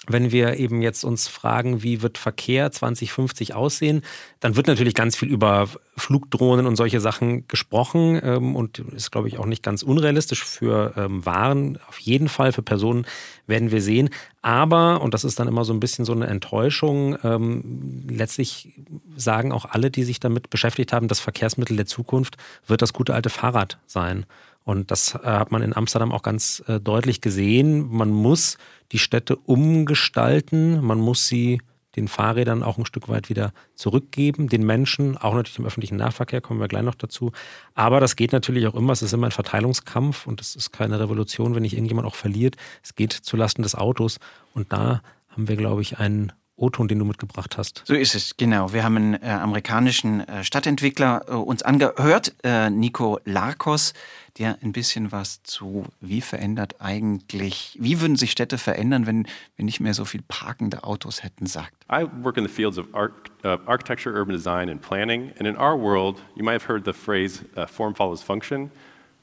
wenn 0.08 0.32
wir 0.32 0.58
eben 0.58 0.82
jetzt 0.82 1.06
uns 1.06 1.28
fragen, 1.28 1.82
wie 1.82 2.02
wird 2.02 2.18
Verkehr 2.18 2.72
2050 2.72 3.54
aussehen, 3.54 4.02
dann 4.42 4.58
wird 4.58 4.68
natürlich 4.68 4.96
ganz 4.96 5.16
viel 5.16 5.30
über 5.30 5.70
Flugdrohnen 5.96 6.66
und 6.66 6.76
solche 6.76 7.00
Sachen 7.00 7.48
gesprochen 7.48 8.20
ähm, 8.22 8.56
und 8.56 8.80
ist, 8.80 9.12
glaube 9.12 9.30
ich, 9.30 9.38
auch 9.38 9.46
nicht 9.46 9.64
ganz 9.64 9.82
unrealistisch 9.82 10.44
für 10.44 10.94
ähm, 10.98 11.26
Waren. 11.26 11.80
Auf 11.88 12.00
jeden 12.00 12.28
Fall 12.28 12.52
für 12.52 12.64
Personen 12.64 13.06
werden 13.48 13.72
wir 13.72 13.82
sehen. 13.82 14.10
Aber, 14.42 15.02
und 15.02 15.14
das 15.14 15.24
ist 15.24 15.40
dann 15.40 15.48
immer 15.48 15.64
so 15.64 15.72
ein 15.72 15.80
bisschen 15.80 16.04
so 16.04 16.12
eine 16.12 16.28
Enttäuschung, 16.28 17.18
ähm, 17.24 18.06
letztlich 18.10 18.74
sagen 19.16 19.54
auch 19.54 19.66
alle, 19.66 19.90
die 19.90 20.04
sich 20.04 20.20
damit 20.20 20.50
beschäftigt 20.50 20.92
haben, 20.92 21.08
das 21.08 21.22
Verkehrsmittel 21.22 21.78
der 21.78 21.86
Zukunft 21.86 22.36
wird 22.68 22.82
das 22.82 22.92
gute 22.92 23.14
alte 23.14 23.30
Fahrrad 23.30 23.80
sein. 23.86 24.26
Und 24.64 24.92
das 24.92 25.16
äh, 25.16 25.20
hat 25.24 25.52
man 25.52 25.62
in 25.62 25.76
Amsterdam 25.76 26.12
auch 26.12 26.24
ganz 26.24 26.64
äh, 26.68 26.80
deutlich 26.80 27.22
gesehen. 27.22 27.88
Man 27.90 28.10
muss 28.10 28.58
die 28.92 29.00
Städte 29.00 29.36
umgestalten, 29.36 30.82
man 30.82 31.00
muss 31.00 31.28
sie 31.28 31.60
den 31.96 32.08
Fahrrädern 32.08 32.64
auch 32.64 32.78
ein 32.78 32.86
Stück 32.86 33.08
weit 33.08 33.30
wieder 33.30 33.54
zurückgeben, 33.76 34.50
den 34.50 34.66
Menschen, 34.66 35.18
auch 35.18 35.36
natürlich 35.36 35.60
im 35.60 35.66
öffentlichen 35.66 35.98
Nahverkehr, 35.98 36.42
kommen 36.42 36.60
wir 36.60 36.68
gleich 36.68 36.84
noch 36.84 36.96
dazu. 36.96 37.32
Aber 37.76 38.00
das 38.00 38.16
geht 38.16 38.32
natürlich 38.32 38.66
auch 38.68 38.74
immer, 38.74 38.94
es 38.94 39.04
ist 39.04 39.14
immer 39.14 39.28
ein 39.28 39.32
Verteilungskampf 39.32 40.26
und 40.26 40.42
es 40.42 40.56
ist 40.56 40.72
keine 40.72 41.00
Revolution, 41.00 41.54
wenn 41.54 41.62
nicht 41.62 41.74
irgendjemand 41.74 42.08
auch 42.08 42.16
verliert. 42.16 42.56
Es 42.82 42.96
geht 42.96 43.14
zulasten 43.14 43.64
des 43.64 43.76
Autos 43.76 44.20
und 44.54 44.74
da 44.74 45.02
haben 45.30 45.48
wir, 45.48 45.56
glaube 45.56 45.82
ich, 45.82 46.00
einen 46.00 46.32
O-Ton, 46.56 46.88
den 46.88 47.00
du 47.00 47.06
mitgebracht 47.06 47.58
hast. 47.58 47.82
So 47.86 47.96
ist 47.96 48.14
es, 48.14 48.38
genau. 48.38 48.74
Wir 48.74 48.84
haben 48.84 48.96
einen 48.96 49.14
äh, 49.16 49.28
amerikanischen 49.28 50.22
äh, 50.28 50.44
Stadtentwickler 50.44 51.26
äh, 51.28 51.32
uns 51.32 51.64
angehört, 51.64 52.36
äh, 52.44 52.70
Nico 52.70 53.20
Larkos, 53.26 53.94
der 54.38 54.58
ein 54.62 54.72
bisschen 54.72 55.12
was 55.12 55.42
zu, 55.44 55.86
wie 56.00 56.22
verändert 56.22 56.76
eigentlich, 56.80 57.76
wie 57.80 58.02
würden 58.02 58.16
sich 58.18 58.32
Städte 58.32 58.60
verändern, 58.60 59.08
wenn 59.08 59.28
wir 59.56 59.66
nicht 59.66 59.80
mehr 59.80 59.96
so 59.96 60.06
viel 60.06 60.22
parkende 60.28 60.84
Autos 60.84 61.24
hätten, 61.24 61.48
sagt. 61.48 61.74
I 61.92 62.06
work 62.24 62.38
in 62.38 62.44
the 62.44 62.52
fields 62.52 62.78
of 62.78 62.86
arch, 62.94 63.14
uh, 63.44 63.58
architecture, 63.66 64.14
urban 64.16 64.34
design 64.36 64.70
and 64.70 64.80
planning. 64.80 65.32
And 65.40 65.48
in 65.48 65.58
our 65.58 65.76
world, 65.76 66.22
you 66.36 66.44
might 66.44 66.62
have 66.62 66.68
heard 66.68 66.86
the 66.86 66.94
phrase 66.94 67.44
uh, 67.58 67.66
form 67.66 67.96
follows 67.96 68.22
function. 68.22 68.70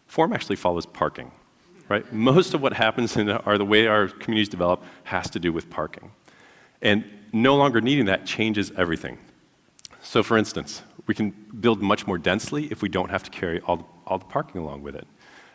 Form 0.08 0.32
actually 0.32 0.56
follows 0.56 0.84
parking, 0.84 1.30
right? 1.88 2.04
Most 2.12 2.54
of 2.54 2.60
what 2.60 2.72
happens 2.72 3.16
in 3.16 3.30
our, 3.30 3.56
the 3.56 3.64
way 3.64 3.86
our 3.86 4.08
communities 4.08 4.48
develop 4.48 4.82
has 5.04 5.30
to 5.30 5.38
do 5.38 5.52
with 5.52 5.70
parking. 5.70 6.10
And 6.82 7.04
no 7.32 7.56
longer 7.56 7.80
needing 7.80 8.06
that 8.06 8.26
changes 8.26 8.72
everything. 8.76 9.18
So, 10.02 10.22
for 10.22 10.38
instance, 10.38 10.82
we 11.06 11.14
can 11.14 11.32
build 11.60 11.82
much 11.82 12.06
more 12.06 12.18
densely 12.18 12.68
if 12.70 12.82
we 12.82 12.88
don't 12.88 13.10
have 13.10 13.22
to 13.24 13.30
carry 13.30 13.60
all, 13.60 13.86
all 14.06 14.18
the 14.18 14.24
parking 14.26 14.60
along 14.60 14.82
with 14.82 14.94
it. 14.94 15.06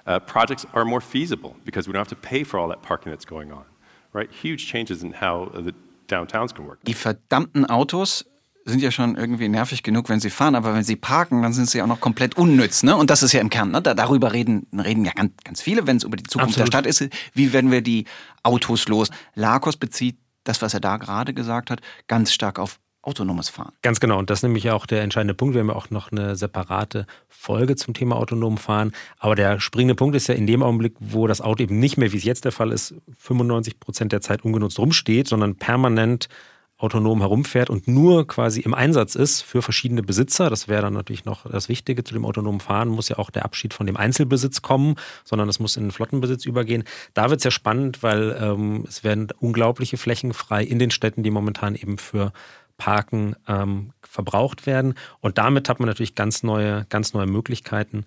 Uh, 0.05 0.19
projects 0.19 0.65
are 0.73 0.85
more 0.85 1.01
feasible 1.01 1.55
because 1.65 1.87
we 1.87 1.93
don't 1.93 2.01
have 2.01 2.09
to 2.09 2.27
pay 2.29 2.43
for 2.43 2.59
all 2.59 2.67
that 2.69 2.81
parking 2.81 3.11
that's 3.11 3.25
going 3.25 3.51
on. 3.51 3.65
Right? 4.13 4.31
Huge 4.31 4.67
changes 4.67 5.03
in 5.03 5.13
how 5.13 5.51
the 5.53 5.73
downtowns 6.07 6.53
can 6.53 6.65
work. 6.67 6.79
Die 6.85 6.93
verdammten 6.93 7.65
Autos 7.65 8.25
sind 8.65 8.81
ja 8.81 8.91
schon 8.91 9.15
irgendwie 9.15 9.47
nervig 9.47 9.83
genug, 9.83 10.09
wenn 10.09 10.19
sie 10.19 10.31
fahren, 10.31 10.55
aber 10.55 10.73
wenn 10.73 10.83
sie 10.83 10.95
parken, 10.95 11.43
dann 11.43 11.53
sind 11.53 11.69
sie 11.69 11.81
auch 11.81 11.87
noch 11.87 11.99
komplett 11.99 12.35
unnütz. 12.35 12.81
Ne? 12.81 12.95
Und 12.95 13.11
das 13.11 13.21
ist 13.21 13.31
ja 13.31 13.39
im 13.39 13.49
Kern, 13.49 13.71
ne? 13.71 13.81
da, 13.81 13.93
darüber 13.93 14.33
reden, 14.33 14.65
reden 14.73 15.05
ja 15.05 15.11
ganz, 15.13 15.31
ganz 15.43 15.61
viele, 15.61 15.85
wenn 15.85 15.97
es 15.97 16.03
über 16.03 16.17
die 16.17 16.23
Zukunft 16.23 16.59
Absolut. 16.59 16.73
der 16.73 16.77
Stadt 16.79 16.87
ist. 16.87 17.13
Wie 17.33 17.53
werden 17.53 17.71
wir 17.71 17.81
die 17.81 18.05
Autos 18.41 18.87
los? 18.87 19.09
Lakos 19.35 19.77
bezieht 19.77 20.17
das, 20.45 20.61
was 20.61 20.73
er 20.73 20.79
da 20.79 20.95
gerade 20.97 21.33
gesagt 21.33 21.69
hat, 21.69 21.81
ganz 22.07 22.31
stark 22.31 22.57
auf 22.57 22.79
autonomes 23.05 23.49
Fahren. 23.49 23.73
Ganz 23.81 23.99
genau. 23.99 24.17
Und 24.17 24.29
das 24.29 24.39
ist 24.39 24.43
nämlich 24.43 24.71
auch 24.71 24.85
der 24.85 25.03
entscheidende 25.03 25.33
Punkt. 25.33 25.53
Wir 25.53 25.61
haben 25.61 25.69
ja 25.69 25.75
auch 25.75 25.89
noch 25.89 26.11
eine 26.11 26.35
separate 26.35 27.05
Folge 27.29 27.75
zum 27.75 27.93
Thema 27.93 28.15
autonomen 28.15 28.57
Fahren. 28.57 28.93
Aber 29.19 29.35
der 29.35 29.59
springende 29.59 29.95
Punkt 29.95 30.15
ist 30.15 30.27
ja 30.27 30.33
in 30.33 30.47
dem 30.47 30.63
Augenblick, 30.63 30.95
wo 30.99 31.27
das 31.27 31.41
Auto 31.41 31.63
eben 31.63 31.79
nicht 31.79 31.97
mehr, 31.97 32.11
wie 32.11 32.17
es 32.17 32.23
jetzt 32.23 32.45
der 32.45 32.51
Fall 32.51 32.71
ist, 32.71 32.95
95 33.19 33.79
Prozent 33.79 34.11
der 34.11 34.21
Zeit 34.21 34.43
ungenutzt 34.43 34.79
rumsteht, 34.79 35.27
sondern 35.27 35.55
permanent 35.55 36.29
autonom 36.77 37.21
herumfährt 37.21 37.69
und 37.69 37.87
nur 37.87 38.27
quasi 38.27 38.59
im 38.59 38.73
Einsatz 38.73 39.15
ist 39.15 39.41
für 39.41 39.61
verschiedene 39.61 40.03
Besitzer. 40.03 40.49
Das 40.49 40.67
wäre 40.67 40.81
dann 40.81 40.93
natürlich 40.93 41.23
noch 41.23 41.49
das 41.49 41.69
Wichtige 41.69 42.03
zu 42.03 42.13
dem 42.13 42.25
autonomen 42.25 42.59
Fahren, 42.59 42.89
muss 42.89 43.07
ja 43.07 43.17
auch 43.17 43.29
der 43.29 43.45
Abschied 43.45 43.73
von 43.73 43.87
dem 43.87 43.95
Einzelbesitz 43.95 44.61
kommen, 44.61 44.95
sondern 45.23 45.47
es 45.47 45.59
muss 45.59 45.77
in 45.77 45.83
den 45.83 45.91
Flottenbesitz 45.91 46.45
übergehen. 46.45 46.83
Da 47.13 47.29
wird 47.29 47.39
es 47.39 47.45
ja 47.45 47.51
spannend, 47.51 48.03
weil 48.03 48.37
ähm, 48.41 48.83
es 48.87 49.03
werden 49.05 49.29
unglaubliche 49.39 49.97
Flächen 49.97 50.33
frei 50.33 50.63
in 50.63 50.79
den 50.79 50.91
Städten, 50.91 51.23
die 51.23 51.31
momentan 51.31 51.75
eben 51.75 51.97
für 51.97 52.33
Parken 52.77 53.35
ähm, 53.47 53.91
verbraucht 54.01 54.65
werden. 54.65 54.95
Und 55.21 55.37
damit 55.37 55.69
hat 55.69 55.79
man 55.79 55.87
natürlich 55.87 56.15
ganz 56.15 56.43
neue, 56.43 56.85
ganz 56.89 57.13
neue 57.13 57.27
Möglichkeiten. 57.27 58.05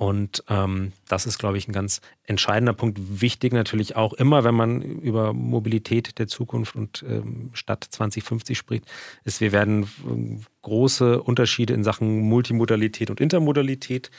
Und 0.00 0.44
ähm, 0.48 0.92
das 1.08 1.26
ist, 1.26 1.38
glaube 1.38 1.58
ich, 1.58 1.68
ein 1.68 1.74
ganz 1.74 2.00
entscheidender 2.24 2.72
Punkt. 2.72 3.20
Wichtig 3.20 3.52
natürlich 3.52 3.96
auch 3.96 4.14
immer, 4.14 4.44
wenn 4.44 4.54
man 4.54 4.80
über 4.80 5.34
Mobilität 5.34 6.18
der 6.18 6.26
Zukunft 6.26 6.74
und 6.74 7.04
ähm, 7.06 7.50
Stadt 7.52 7.84
2050 7.84 8.56
spricht, 8.56 8.86
ist, 9.24 9.42
wir 9.42 9.52
werden 9.52 9.90
ähm, 10.08 10.40
große 10.62 11.22
Unterschiede 11.22 11.74
in 11.74 11.84
Sachen 11.84 12.22
Multimodalität 12.22 13.10
und 13.10 13.20
Intermodalität 13.20 14.10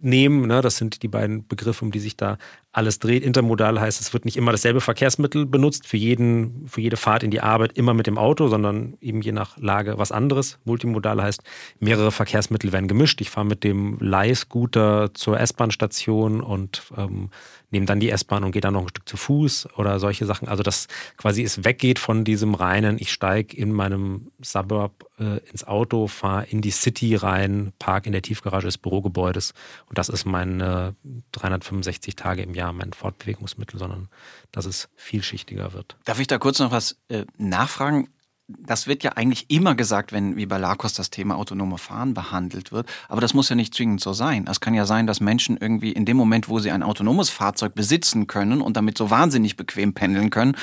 nehmen. 0.00 0.46
Ne? 0.46 0.60
Das 0.60 0.76
sind 0.76 1.02
die 1.02 1.08
beiden 1.08 1.46
Begriffe, 1.46 1.84
um 1.84 1.90
die 1.90 1.98
sich 1.98 2.16
da 2.16 2.38
alles 2.72 2.98
dreht. 2.98 3.24
Intermodal 3.24 3.80
heißt, 3.80 4.00
es 4.00 4.12
wird 4.12 4.24
nicht 4.24 4.36
immer 4.36 4.52
dasselbe 4.52 4.80
Verkehrsmittel 4.80 5.46
benutzt, 5.46 5.86
für, 5.86 5.96
jeden, 5.96 6.68
für 6.68 6.80
jede 6.80 6.96
Fahrt 6.96 7.22
in 7.22 7.30
die 7.30 7.40
Arbeit 7.40 7.72
immer 7.76 7.94
mit 7.94 8.06
dem 8.06 8.18
Auto, 8.18 8.48
sondern 8.48 8.96
eben 9.00 9.20
je 9.22 9.32
nach 9.32 9.56
Lage 9.56 9.98
was 9.98 10.12
anderes. 10.12 10.58
Multimodal 10.64 11.22
heißt, 11.22 11.42
mehrere 11.80 12.12
Verkehrsmittel 12.12 12.72
werden 12.72 12.86
gemischt. 12.86 13.20
Ich 13.20 13.30
fahre 13.30 13.46
mit 13.46 13.64
dem 13.64 13.98
Leihscooter 14.00 15.12
zur 15.14 15.40
S-Bahn-Station 15.40 16.40
und 16.40 16.82
ähm, 16.96 17.30
nehme 17.70 17.86
dann 17.86 18.00
die 18.00 18.10
S-Bahn 18.10 18.44
und 18.44 18.52
gehe 18.52 18.62
dann 18.62 18.74
noch 18.74 18.82
ein 18.82 18.88
Stück 18.88 19.08
zu 19.08 19.16
Fuß 19.16 19.68
oder 19.76 19.98
solche 19.98 20.26
Sachen. 20.26 20.48
Also 20.48 20.62
dass 20.62 20.86
quasi 21.16 21.42
es 21.42 21.64
weggeht 21.64 21.98
von 21.98 22.24
diesem 22.24 22.54
reinen, 22.54 22.98
ich 23.00 23.12
steige 23.12 23.56
in 23.56 23.72
meinem 23.72 24.30
Suburb 24.40 25.07
äh, 25.18 25.38
ins 25.50 25.64
Auto, 25.64 26.06
fahre 26.06 26.46
in 26.46 26.60
die 26.60 26.70
City 26.70 27.14
rein, 27.14 27.72
park 27.78 28.06
in 28.06 28.12
der 28.12 28.22
Tiefgarage 28.22 28.66
des 28.66 28.78
Bürogebäudes 28.78 29.54
und 29.86 29.98
das 29.98 30.08
ist 30.08 30.24
meine 30.24 30.94
365 31.32 32.16
Tage 32.16 32.42
im 32.42 32.54
Jahr 32.54 32.72
mein 32.72 32.92
Fortbewegungsmittel, 32.92 33.78
sondern 33.78 34.08
dass 34.52 34.66
es 34.66 34.88
vielschichtiger 34.96 35.72
wird. 35.72 35.96
Darf 36.04 36.20
ich 36.20 36.26
da 36.26 36.38
kurz 36.38 36.58
noch 36.58 36.70
was 36.70 36.96
äh, 37.08 37.24
nachfragen? 37.36 38.08
das 38.48 38.86
wird 38.86 39.02
ja 39.02 39.12
eigentlich 39.12 39.50
immer 39.50 39.74
gesagt, 39.74 40.12
wenn 40.12 40.36
wie 40.36 40.46
bei 40.46 40.56
Lakos 40.56 40.94
das 40.94 41.10
Thema 41.10 41.36
autonome 41.36 41.76
Fahren 41.76 42.14
behandelt 42.14 42.72
wird. 42.72 42.88
Aber 43.08 43.20
das 43.20 43.34
muss 43.34 43.50
ja 43.50 43.56
nicht 43.56 43.74
zwingend 43.74 44.00
so 44.00 44.14
sein. 44.14 44.46
Es 44.50 44.60
kann 44.60 44.72
ja 44.72 44.86
sein, 44.86 45.06
dass 45.06 45.20
Menschen 45.20 45.58
irgendwie 45.58 45.92
in 45.92 46.06
dem 46.06 46.16
Moment, 46.16 46.48
wo 46.48 46.58
sie 46.58 46.70
ein 46.70 46.82
autonomes 46.82 47.28
Fahrzeug 47.28 47.74
besitzen 47.74 48.26
können 48.26 48.62
und 48.62 48.76
damit 48.76 48.96
so 48.96 49.10
wahnsinnig 49.10 49.56
bequem 49.56 49.92
pendeln 49.92 50.30
können, 50.30 50.56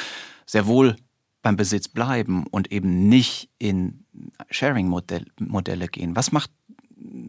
sehr 0.47 0.65
wohl 0.65 0.95
beim 1.43 1.57
Besitz 1.57 1.87
bleiben 1.87 2.47
und 2.47 2.71
eben 2.71 3.07
nicht 3.07 3.49
in 3.59 4.04
Sharing-Modelle 4.49 5.87
gehen. 5.87 6.15
Was 6.15 6.31
macht 6.31 6.51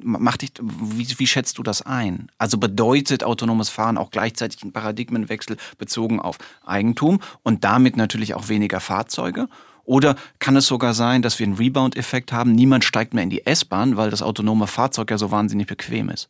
macht 0.03 0.43
dich, 0.43 0.53
wie, 0.61 1.07
wie 1.19 1.27
schätzt 1.27 1.59
du 1.59 1.63
das 1.63 1.83
ein? 1.83 2.31
Also 2.39 2.59
bedeutet 2.59 3.25
autonomes 3.25 3.69
Fahren 3.69 3.99
auch 3.99 4.11
gleichzeitig 4.11 4.63
einen 4.63 4.73
Paradigmenwechsel 4.73 5.57
bezogen 5.77 6.21
auf 6.21 6.39
Eigentum 6.65 7.21
und 7.43 7.65
damit 7.65 7.97
natürlich 7.97 8.35
auch 8.35 8.49
weniger 8.49 8.81
Fahrzeuge? 8.81 9.49
Oder 9.85 10.17
kann 10.39 10.57
es 10.57 10.67
sogar 10.67 10.95
sein, 10.95 11.23
dass 11.23 11.39
wir 11.39 11.47
einen 11.47 11.57
Rebound-Effekt 11.57 12.33
haben? 12.33 12.53
Niemand 12.53 12.85
steigt 12.85 13.15
mehr 13.15 13.23
in 13.23 13.31
die 13.31 13.47
S-Bahn, 13.47 13.97
weil 13.97 14.11
das 14.11 14.23
autonome 14.23 14.67
Fahrzeug 14.67 15.11
ja 15.11 15.19
so 15.19 15.31
wahnsinnig 15.31 15.69
bequem 15.69 16.09
ist. 16.09 16.29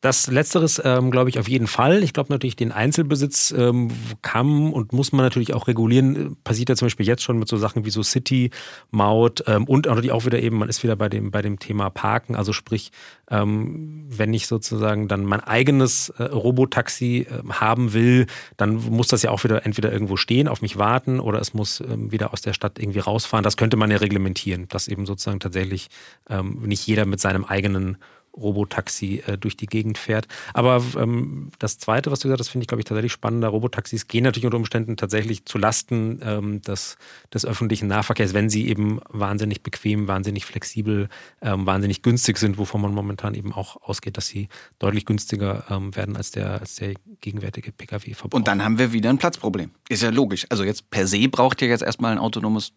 Das 0.00 0.28
Letzteres, 0.28 0.80
ähm, 0.82 1.10
glaube 1.10 1.28
ich, 1.28 1.38
auf 1.38 1.46
jeden 1.46 1.66
Fall. 1.66 2.02
Ich 2.02 2.14
glaube 2.14 2.32
natürlich, 2.32 2.56
den 2.56 2.72
Einzelbesitz 2.72 3.54
ähm, 3.54 3.90
kann 4.22 4.72
und 4.72 4.94
muss 4.94 5.12
man 5.12 5.26
natürlich 5.26 5.52
auch 5.52 5.68
regulieren. 5.68 6.38
Passiert 6.42 6.70
ja 6.70 6.74
zum 6.74 6.86
Beispiel 6.86 7.06
jetzt 7.06 7.22
schon 7.22 7.38
mit 7.38 7.48
so 7.48 7.58
Sachen 7.58 7.84
wie 7.84 7.90
so 7.90 8.02
City, 8.02 8.50
Maut 8.90 9.44
ähm, 9.46 9.64
und 9.64 9.84
natürlich 9.84 10.12
auch 10.12 10.24
wieder 10.24 10.40
eben, 10.40 10.56
man 10.56 10.70
ist 10.70 10.82
wieder 10.82 10.96
bei 10.96 11.10
dem, 11.10 11.30
bei 11.30 11.42
dem 11.42 11.58
Thema 11.58 11.90
Parken. 11.90 12.34
Also 12.34 12.54
sprich, 12.54 12.92
ähm, 13.30 14.06
wenn 14.08 14.32
ich 14.32 14.46
sozusagen 14.46 15.06
dann 15.06 15.26
mein 15.26 15.40
eigenes 15.40 16.08
äh, 16.16 16.22
Robotaxi 16.22 17.26
äh, 17.28 17.52
haben 17.52 17.92
will, 17.92 18.26
dann 18.56 18.76
muss 18.76 19.08
das 19.08 19.20
ja 19.20 19.30
auch 19.30 19.44
wieder 19.44 19.66
entweder 19.66 19.92
irgendwo 19.92 20.16
stehen, 20.16 20.48
auf 20.48 20.62
mich 20.62 20.78
warten 20.78 21.20
oder 21.20 21.40
es 21.40 21.52
muss 21.52 21.80
ähm, 21.80 22.10
wieder 22.10 22.32
aus 22.32 22.40
der 22.40 22.54
Stadt 22.54 22.78
irgendwie 22.78 23.00
rausfahren. 23.00 23.44
Das 23.44 23.58
könnte 23.58 23.76
man 23.76 23.90
ja 23.90 23.98
reglementieren, 23.98 24.66
dass 24.68 24.88
eben 24.88 25.04
sozusagen 25.04 25.40
tatsächlich 25.40 25.88
ähm, 26.30 26.62
nicht 26.64 26.86
jeder 26.86 27.04
mit 27.04 27.20
seinem 27.20 27.44
eigenen 27.44 27.98
Robotaxi 28.40 29.22
äh, 29.26 29.38
durch 29.38 29.56
die 29.56 29.66
Gegend 29.66 29.98
fährt. 29.98 30.26
Aber 30.54 30.82
ähm, 30.96 31.50
das 31.58 31.78
Zweite, 31.78 32.10
was 32.10 32.20
du 32.20 32.28
gesagt 32.28 32.40
hast, 32.40 32.48
finde 32.48 32.64
ich, 32.64 32.68
glaube 32.68 32.80
ich, 32.80 32.84
tatsächlich 32.86 33.12
spannender. 33.12 33.48
Robotaxis 33.48 34.08
gehen 34.08 34.24
natürlich 34.24 34.46
unter 34.46 34.56
Umständen 34.56 34.96
tatsächlich 34.96 35.44
zu 35.44 35.58
Lasten 35.58 36.20
ähm, 36.22 36.62
des, 36.62 36.96
des 37.32 37.44
öffentlichen 37.44 37.88
Nahverkehrs, 37.88 38.34
wenn 38.34 38.50
sie 38.50 38.68
eben 38.68 39.00
wahnsinnig 39.08 39.62
bequem, 39.62 40.08
wahnsinnig 40.08 40.44
flexibel, 40.46 41.08
ähm, 41.42 41.66
wahnsinnig 41.66 42.02
günstig 42.02 42.38
sind, 42.38 42.58
wovon 42.58 42.80
man 42.80 42.94
momentan 42.94 43.34
eben 43.34 43.52
auch 43.52 43.76
ausgeht, 43.82 44.16
dass 44.16 44.26
sie 44.26 44.48
deutlich 44.78 45.04
günstiger 45.04 45.64
ähm, 45.70 45.94
werden 45.94 46.16
als 46.16 46.30
der, 46.30 46.60
als 46.60 46.76
der 46.76 46.94
gegenwärtige 47.20 47.72
Pkw-Verbrauch. 47.72 48.36
Und 48.36 48.48
dann 48.48 48.64
haben 48.64 48.78
wir 48.78 48.92
wieder 48.92 49.10
ein 49.10 49.18
Platzproblem. 49.18 49.70
Ist 49.88 50.02
ja 50.02 50.10
logisch. 50.10 50.46
Also 50.48 50.64
jetzt 50.64 50.90
per 50.90 51.06
se 51.06 51.28
braucht 51.28 51.62
ja 51.62 51.68
jetzt 51.68 51.82
erstmal 51.82 52.12
ein 52.12 52.18
autonomes 52.18 52.72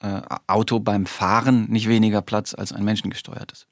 äh, 0.00 0.20
Auto 0.46 0.80
beim 0.80 1.06
Fahren 1.06 1.66
nicht 1.70 1.88
weniger 1.88 2.22
Platz 2.22 2.54
als 2.54 2.72
ein 2.72 2.84
menschengesteuertes. 2.84 3.66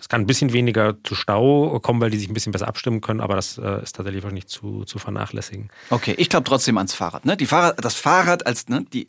Es 0.00 0.08
kann 0.08 0.22
ein 0.22 0.26
bisschen 0.26 0.52
weniger 0.52 0.96
zu 1.04 1.14
Stau 1.14 1.78
kommen, 1.80 2.00
weil 2.00 2.10
die 2.10 2.18
sich 2.18 2.28
ein 2.28 2.34
bisschen 2.34 2.52
besser 2.52 2.68
abstimmen 2.68 3.00
können, 3.00 3.20
aber 3.20 3.36
das 3.36 3.58
äh, 3.58 3.82
ist 3.82 3.94
tatsächlich 3.96 4.24
nicht 4.32 4.48
zu, 4.48 4.84
zu 4.84 4.98
vernachlässigen. 4.98 5.70
Okay, 5.90 6.14
ich 6.16 6.28
glaube 6.28 6.44
trotzdem 6.48 6.78
ans 6.78 6.94
Fahrrad. 6.94 7.24
Ne? 7.24 7.36
Die 7.36 7.46
Fahrrad 7.46 7.84
das 7.84 7.94
Fahrrad 7.94 8.46
als 8.46 8.68
ne, 8.68 8.84
die 8.92 9.08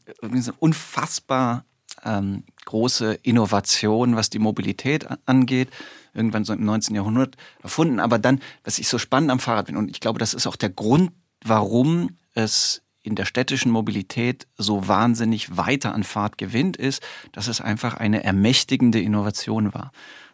unfassbar 0.60 1.66
ähm, 2.04 2.44
große 2.66 3.14
Innovation, 3.24 4.16
was 4.16 4.30
die 4.30 4.40
Mobilität 4.40 5.08
angeht, 5.26 5.70
irgendwann 6.14 6.46
so 6.46 6.54
im 6.54 6.66
19. 6.66 6.96
Jahrhundert 6.96 7.36
erfunden. 7.64 8.00
Aber 8.00 8.20
dann, 8.20 8.42
was 8.64 8.80
ich 8.80 8.88
so 8.88 8.98
spannend 8.98 9.32
am 9.32 9.40
Fahrrad 9.40 9.68
bin, 9.68 9.78
und 9.78 9.90
ich 9.90 10.00
glaube, 10.00 10.20
das 10.20 10.34
ist 10.34 10.48
auch 10.48 10.56
der 10.56 10.70
Grund, 10.70 11.12
warum 11.44 12.18
es 12.34 12.82
in 13.04 13.16
der 13.16 13.26
städtischen 13.26 13.72
Mobilität 13.72 14.48
so 14.58 14.88
wahnsinnig 14.88 15.58
weiter 15.58 15.94
an 15.94 16.04
Fahrt 16.04 16.38
gewinnt, 16.38 16.78
ist, 16.78 17.02
dass 17.32 17.48
es 17.48 17.62
einfach 17.62 17.96
eine 17.96 18.24
ermächtigende 18.24 19.00
Innovation 19.00 19.74
war. 19.74 19.92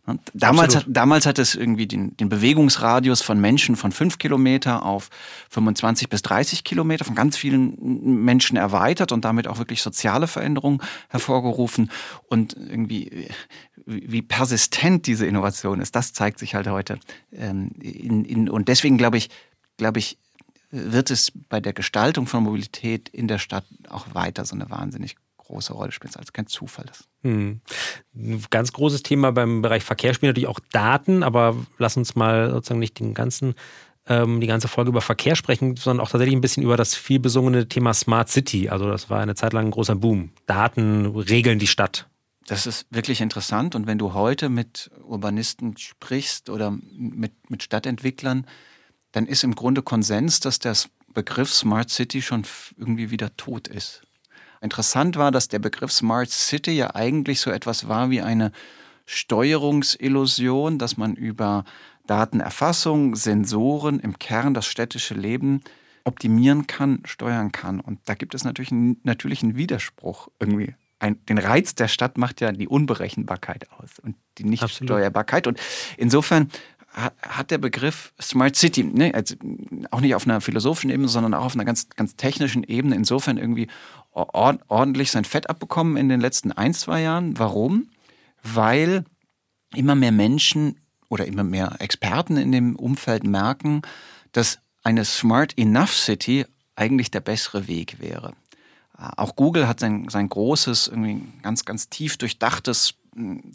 Und 0.08 0.22
damals, 0.34 0.74
hat, 0.74 0.86
damals 0.88 1.26
hat 1.26 1.38
es 1.38 1.54
irgendwie 1.54 1.86
den, 1.86 2.16
den 2.16 2.30
Bewegungsradius 2.30 3.22
von 3.22 3.42
Menschen 3.42 3.76
von 3.76 3.92
fünf 3.92 4.18
Kilometer 4.18 4.86
auf 4.86 5.10
25 5.50 6.08
bis 6.08 6.22
30 6.22 6.64
Kilometer 6.64 7.04
von 7.04 7.14
ganz 7.14 7.36
vielen 7.36 8.24
Menschen 8.24 8.56
erweitert 8.56 9.12
und 9.12 9.26
damit 9.26 9.50
auch 9.50 9.58
wirklich 9.58 9.82
soziale 9.82 10.28
Veränderungen 10.28 10.82
hervorgerufen. 11.10 11.92
Und 12.30 12.56
irgendwie, 12.56 13.28
wie 13.86 14.22
persistent 14.22 15.08
diese 15.08 15.26
Innovation 15.26 15.82
ist, 15.82 15.94
das 15.94 16.14
zeigt 16.14 16.40
sich 16.40 16.56
halt 16.56 16.70
heute. 16.70 17.00
Ähm, 17.34 17.72
in, 17.82 18.24
in, 18.24 18.50
und 18.50 18.70
deswegen 18.70 18.98
glaube 18.98 19.18
ich, 19.18 19.30
glaube 19.76 20.00
ich, 20.00 20.18
wird 20.70 21.12
es 21.12 21.32
bei 21.50 21.60
der 21.60 21.74
Gestaltung 21.74 22.28
von 22.28 22.44
Mobilität 22.44 23.10
in 23.10 23.28
der 23.28 23.40
Stadt 23.40 23.66
auch 23.90 24.14
weiter 24.14 24.46
so 24.46 24.56
eine 24.56 24.70
wahnsinnig 24.70 25.16
große 25.38 25.74
Rolle 25.74 25.92
spielt, 25.92 26.18
als 26.18 26.34
kein 26.34 26.48
Zufall 26.48 26.86
ist. 26.92 27.08
Hm. 27.24 27.62
Ein 28.16 28.46
ganz 28.50 28.74
großes 28.74 29.04
Thema 29.04 29.32
beim 29.32 29.62
Bereich 29.62 29.84
Verkehr 29.84 30.14
spielen 30.14 30.32
natürlich 30.32 30.50
auch 30.50 30.60
Daten, 30.72 31.24
aber 31.24 31.56
lass 31.78 31.96
uns 31.96 32.16
mal 32.16 32.52
sozusagen 32.52 32.80
nicht 32.80 33.00
den 33.00 33.14
ganzen 33.14 33.56
ähm, 34.10 34.40
die 34.40 34.48
ganze 34.48 34.68
Folge 34.68 34.90
über 34.90 35.02
Verkehr 35.02 35.36
sprechen, 35.36 35.76
sondern 35.76 36.06
auch 36.06 36.10
tatsächlich 36.10 36.36
ein 36.36 36.42
bisschen 36.42 36.64
über 36.64 36.78
das 36.78 36.96
viel 36.96 37.20
besungene 37.20 37.68
Thema 37.68 37.94
Smart 37.94 38.30
City. 38.30 38.70
Also 38.70 38.90
das 38.90 39.10
war 39.10 39.20
eine 39.20 39.36
Zeit 39.36 39.54
lang 39.54 39.66
ein 39.66 39.72
großer 39.72 39.96
Boom. 39.96 40.32
Daten 40.46 41.06
regeln 41.06 41.60
die 41.60 41.68
Stadt. 41.68 42.08
Das 42.48 42.66
ist 42.66 42.86
wirklich 42.90 43.20
interessant. 43.20 43.76
Und 43.76 43.88
wenn 43.88 43.98
du 43.98 44.14
heute 44.14 44.48
mit 44.48 44.90
Urbanisten 45.04 45.76
sprichst 45.78 46.50
oder 46.50 46.72
mit, 46.72 47.50
mit 47.50 47.64
Stadtentwicklern, 47.64 48.46
dann 49.18 49.26
ist 49.26 49.44
im 49.44 49.56
Grunde 49.56 49.82
Konsens, 49.82 50.42
dass 50.42 50.60
der 50.60 50.76
Begriff 51.12 51.52
Smart 51.52 51.90
City 51.90 52.22
schon 52.22 52.44
irgendwie 52.78 53.10
wieder 53.10 53.36
tot 53.36 53.68
ist. 53.68 54.04
Interessant 54.62 55.16
war, 55.16 55.32
dass 55.32 55.48
der 55.48 55.58
Begriff 55.58 55.92
Smart 55.92 56.30
City 56.30 56.74
ja 56.74 56.94
eigentlich 56.94 57.42
so 57.42 57.50
etwas 57.50 57.88
war 57.88 58.12
wie 58.12 58.22
eine 58.22 58.52
Steuerungsillusion, 59.08 60.78
dass 60.78 60.98
man 60.98 61.16
über 61.16 61.66
Datenerfassung, 62.06 63.16
Sensoren 63.16 64.00
im 64.00 64.20
Kern 64.20 64.54
das 64.54 64.68
städtische 64.68 65.16
Leben 65.16 65.62
optimieren 66.04 66.68
kann, 66.68 67.02
steuern 67.06 67.52
kann. 67.52 67.80
Und 67.80 68.00
da 68.06 68.14
gibt 68.14 68.36
es 68.36 68.44
natürlich, 68.44 68.72
einen 68.72 69.58
Widerspruch 69.58 70.28
irgendwie. 70.40 70.76
Ein, 71.00 71.24
den 71.26 71.40
Reiz 71.40 71.74
der 71.74 71.88
Stadt 71.88 72.20
macht 72.20 72.40
ja 72.42 72.52
die 72.52 72.68
Unberechenbarkeit 72.68 73.72
aus 73.72 73.98
und 74.00 74.16
die 74.38 74.44
Nichtsteuerbarkeit. 74.44 75.48
Und 75.48 75.60
insofern 75.98 76.50
hat 76.98 77.52
der 77.52 77.60
Begriff 77.60 78.14
Smart 78.20 78.56
City, 78.56 78.84
ne, 78.84 79.14
also 79.14 79.36
auch 79.92 80.02
nicht 80.02 80.16
auf 80.16 80.26
einer 80.26 80.42
philosophischen 80.42 80.90
Ebene, 80.90 81.08
sondern 81.08 81.34
auch 81.34 81.46
auf 81.46 81.54
einer 81.54 81.66
ganz, 81.66 81.90
ganz 81.90 82.16
technischen 82.16 82.64
Ebene, 82.64 82.96
insofern 82.96 83.38
irgendwie 83.38 83.68
ordentlich 84.12 85.12
sein 85.12 85.26
Fett 85.26 85.50
abbekommen 85.50 85.96
in 85.96 86.10
den 86.10 86.20
letzten 86.20 86.52
ein, 86.52 86.74
zwei 86.74 87.02
Jahren. 87.02 87.38
Warum? 87.38 87.90
Weil 88.42 89.06
immer 89.76 89.94
mehr 89.94 90.12
Menschen 90.12 90.80
oder 91.08 91.28
immer 91.28 91.44
mehr 91.44 91.76
Experten 91.80 92.36
in 92.38 92.52
dem 92.52 92.76
Umfeld 92.76 93.24
merken, 93.24 93.84
dass 94.32 94.60
eine 94.84 95.06
Smart 95.06 95.56
Enough 95.58 95.94
City 95.94 96.46
eigentlich 96.76 97.12
der 97.12 97.22
bessere 97.22 97.68
Weg 97.68 98.00
wäre. 98.00 98.34
Auch 98.98 99.36
Google 99.36 99.68
hat 99.68 99.80
sein, 99.80 100.08
sein 100.10 100.30
großes, 100.30 100.88
irgendwie 100.88 101.22
ganz, 101.44 101.66
ganz 101.66 101.90
tief 101.90 102.18
durchdachtes 102.18 102.96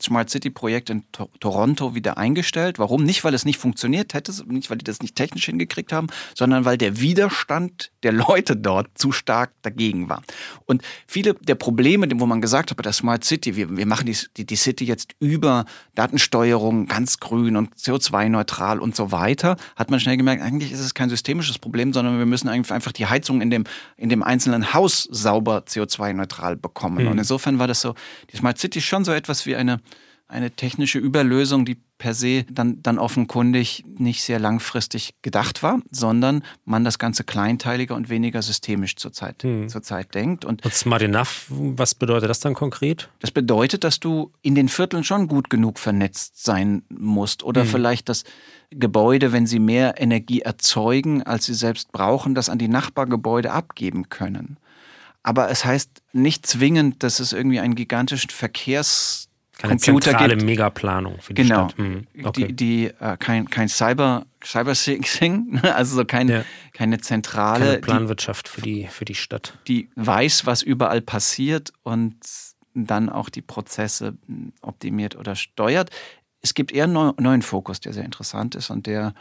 Smart 0.01 0.31
City 0.31 0.51
Projekt 0.51 0.91
in 0.91 1.05
to 1.13 1.29
Toronto 1.39 1.95
wieder 1.95 2.19
eingestellt. 2.19 2.79
Warum? 2.79 3.05
Nicht, 3.05 3.23
weil 3.23 3.35
es 3.35 3.45
nicht 3.45 3.59
funktioniert 3.59 4.15
hätte, 4.15 4.33
nicht, 4.47 4.71
weil 4.71 4.79
die 4.79 4.85
das 4.85 5.01
nicht 5.01 5.15
technisch 5.15 5.47
hingekriegt 5.47 5.93
haben, 5.93 6.09
sondern 6.35 6.65
weil 6.65 6.77
der 6.77 7.01
Widerstand 7.01 7.93
der 8.03 8.13
Leute 8.13 8.57
dort 8.57 8.89
zu 8.99 9.13
stark 9.13 9.53
dagegen 9.63 10.09
war. 10.09 10.23
Und 10.67 10.83
viele 11.07 11.35
der 11.35 11.55
Probleme, 11.55 12.09
wo 12.17 12.27
man 12.27 12.41
gesagt 12.41 12.71
hat, 12.71 12.77
bei 12.77 12.83
der 12.83 12.93
Smart 12.93 13.25
City, 13.25 13.55
wir, 13.55 13.77
wir 13.77 13.87
machen 13.87 14.07
die, 14.07 14.17
die, 14.37 14.47
die 14.47 14.57
City 14.57 14.85
jetzt 14.85 15.15
über 15.21 15.65
Datensteuerung 15.95 16.87
ganz 16.87 17.21
grün 17.21 17.57
und 17.57 17.75
CO2-neutral 17.77 18.81
und 18.81 18.97
so 18.97 19.13
weiter, 19.13 19.57
hat 19.77 19.91
man 19.91 20.01
schnell 20.01 20.17
gemerkt, 20.17 20.43
eigentlich 20.43 20.73
ist 20.73 20.81
es 20.81 20.95
kein 20.95 21.09
systemisches 21.09 21.59
Problem, 21.59 21.93
sondern 21.93 22.19
wir 22.19 22.27
müssen 22.27 22.49
einfach 22.49 22.93
die 22.93 23.07
Heizung 23.07 23.41
in 23.41 23.51
dem, 23.51 23.65
in 23.97 24.09
dem 24.09 24.23
einzelnen 24.23 24.75
Haus 24.75 25.09
sauber 25.11 25.65
CO2-neutral 25.69 26.57
bekommen. 26.57 27.05
Mhm. 27.05 27.13
Und 27.13 27.19
insofern 27.19 27.59
war 27.59 27.69
das 27.69 27.81
so, 27.81 27.95
die 28.33 28.37
Smart 28.37 28.59
City 28.59 28.81
ist 28.81 28.87
schon 28.87 29.05
so 29.05 29.13
etwas 29.13 29.47
wie 29.47 29.52
wie 29.53 29.57
eine, 29.57 29.81
eine 30.29 30.51
technische 30.51 30.99
Überlösung, 30.99 31.65
die 31.65 31.77
per 31.99 32.15
se 32.15 32.45
dann, 32.51 32.83
dann 32.83 32.99
offenkundig 32.99 33.85
nicht 33.87 34.25
sehr 34.25 34.41
langfristig 34.41 35.15
gedacht 35.23 35.63
war, 35.63 35.81
sondern 35.91 36.43
man 36.65 36.85
das 36.85 36.99
Ganze 36.99 37.23
kleinteiliger 37.23 37.95
und 37.95 38.09
weniger 38.09 38.43
systemisch 38.43 38.97
zurzeit, 38.97 39.43
hm. 39.43 39.69
zurzeit 39.69 40.15
denkt. 40.15 40.45
Und, 40.45 40.65
und 40.65 40.75
Smart 40.75 41.03
Enough, 41.03 41.47
was 41.49 41.95
bedeutet 41.95 42.29
das 42.29 42.41
dann 42.41 42.55
konkret? 42.55 43.09
Das 43.21 43.31
bedeutet, 43.31 43.85
dass 43.85 44.01
du 44.01 44.33
in 44.41 44.55
den 44.55 44.69
Vierteln 44.69 45.05
schon 45.05 45.29
gut 45.29 45.49
genug 45.49 45.79
vernetzt 45.79 46.43
sein 46.43 46.83
musst 46.89 47.45
oder 47.45 47.63
hm. 47.63 47.69
vielleicht 47.69 48.09
das 48.09 48.25
Gebäude, 48.71 49.33
wenn 49.33 49.47
sie 49.47 49.59
mehr 49.59 50.01
Energie 50.01 50.41
erzeugen, 50.41 51.23
als 51.23 51.45
sie 51.45 51.55
selbst 51.55 51.93
brauchen, 51.93 52.35
das 52.35 52.49
an 52.49 52.59
die 52.59 52.69
Nachbargebäude 52.69 53.53
abgeben 53.53 54.09
können. 54.09 54.57
Aber 55.23 55.51
es 55.51 55.65
heißt 55.65 56.03
nicht 56.13 56.47
zwingend, 56.47 57.03
dass 57.03 57.21
es 57.21 57.33
irgendwie 57.33 57.61
einen 57.61 57.75
gigantischen 57.75 58.31
Verkehrs 58.31 59.29
keine 59.63 59.79
Computer 59.79 60.11
zentrale 60.11 60.37
gibt. 60.37 60.47
Megaplanung 60.47 61.21
für 61.21 61.35
die 61.35 61.43
genau, 61.43 61.69
Stadt. 61.69 61.79
Hm. 61.79 62.07
Okay. 62.25 62.47
Die, 62.49 62.53
die 62.55 62.87
äh, 62.87 63.17
kein, 63.19 63.49
kein 63.49 63.69
Cyber, 63.69 64.27
Cyber 64.45 64.75
Thing, 64.75 65.61
also 65.75 65.97
so 65.97 66.05
kein, 66.05 66.29
ja. 66.29 66.45
keine 66.73 66.99
zentrale 66.99 67.65
keine 67.65 67.79
Planwirtschaft 67.79 68.47
die, 68.47 68.51
für 68.51 68.61
die, 68.63 68.87
für 68.89 69.05
die 69.05 69.15
Stadt. 69.15 69.59
Die 69.69 69.89
weiß, 69.95 70.47
was 70.47 70.63
überall 70.63 71.01
passiert 71.01 71.73
und 71.83 72.17
dann 72.75 73.09
auch 73.09 73.29
die 73.29 73.43
Prozesse 73.43 74.17
optimiert 74.63 75.17
oder 75.17 75.37
steuert. 75.37 75.91
Es 76.41 76.55
gibt 76.55 76.73
eher 76.73 76.85
einen 76.85 77.13
neuen 77.19 77.43
Fokus, 77.43 77.81
der 77.81 77.93
sehr 77.93 78.05
interessant 78.05 78.55
ist 78.55 78.71
und 78.71 78.87
der 78.87 79.15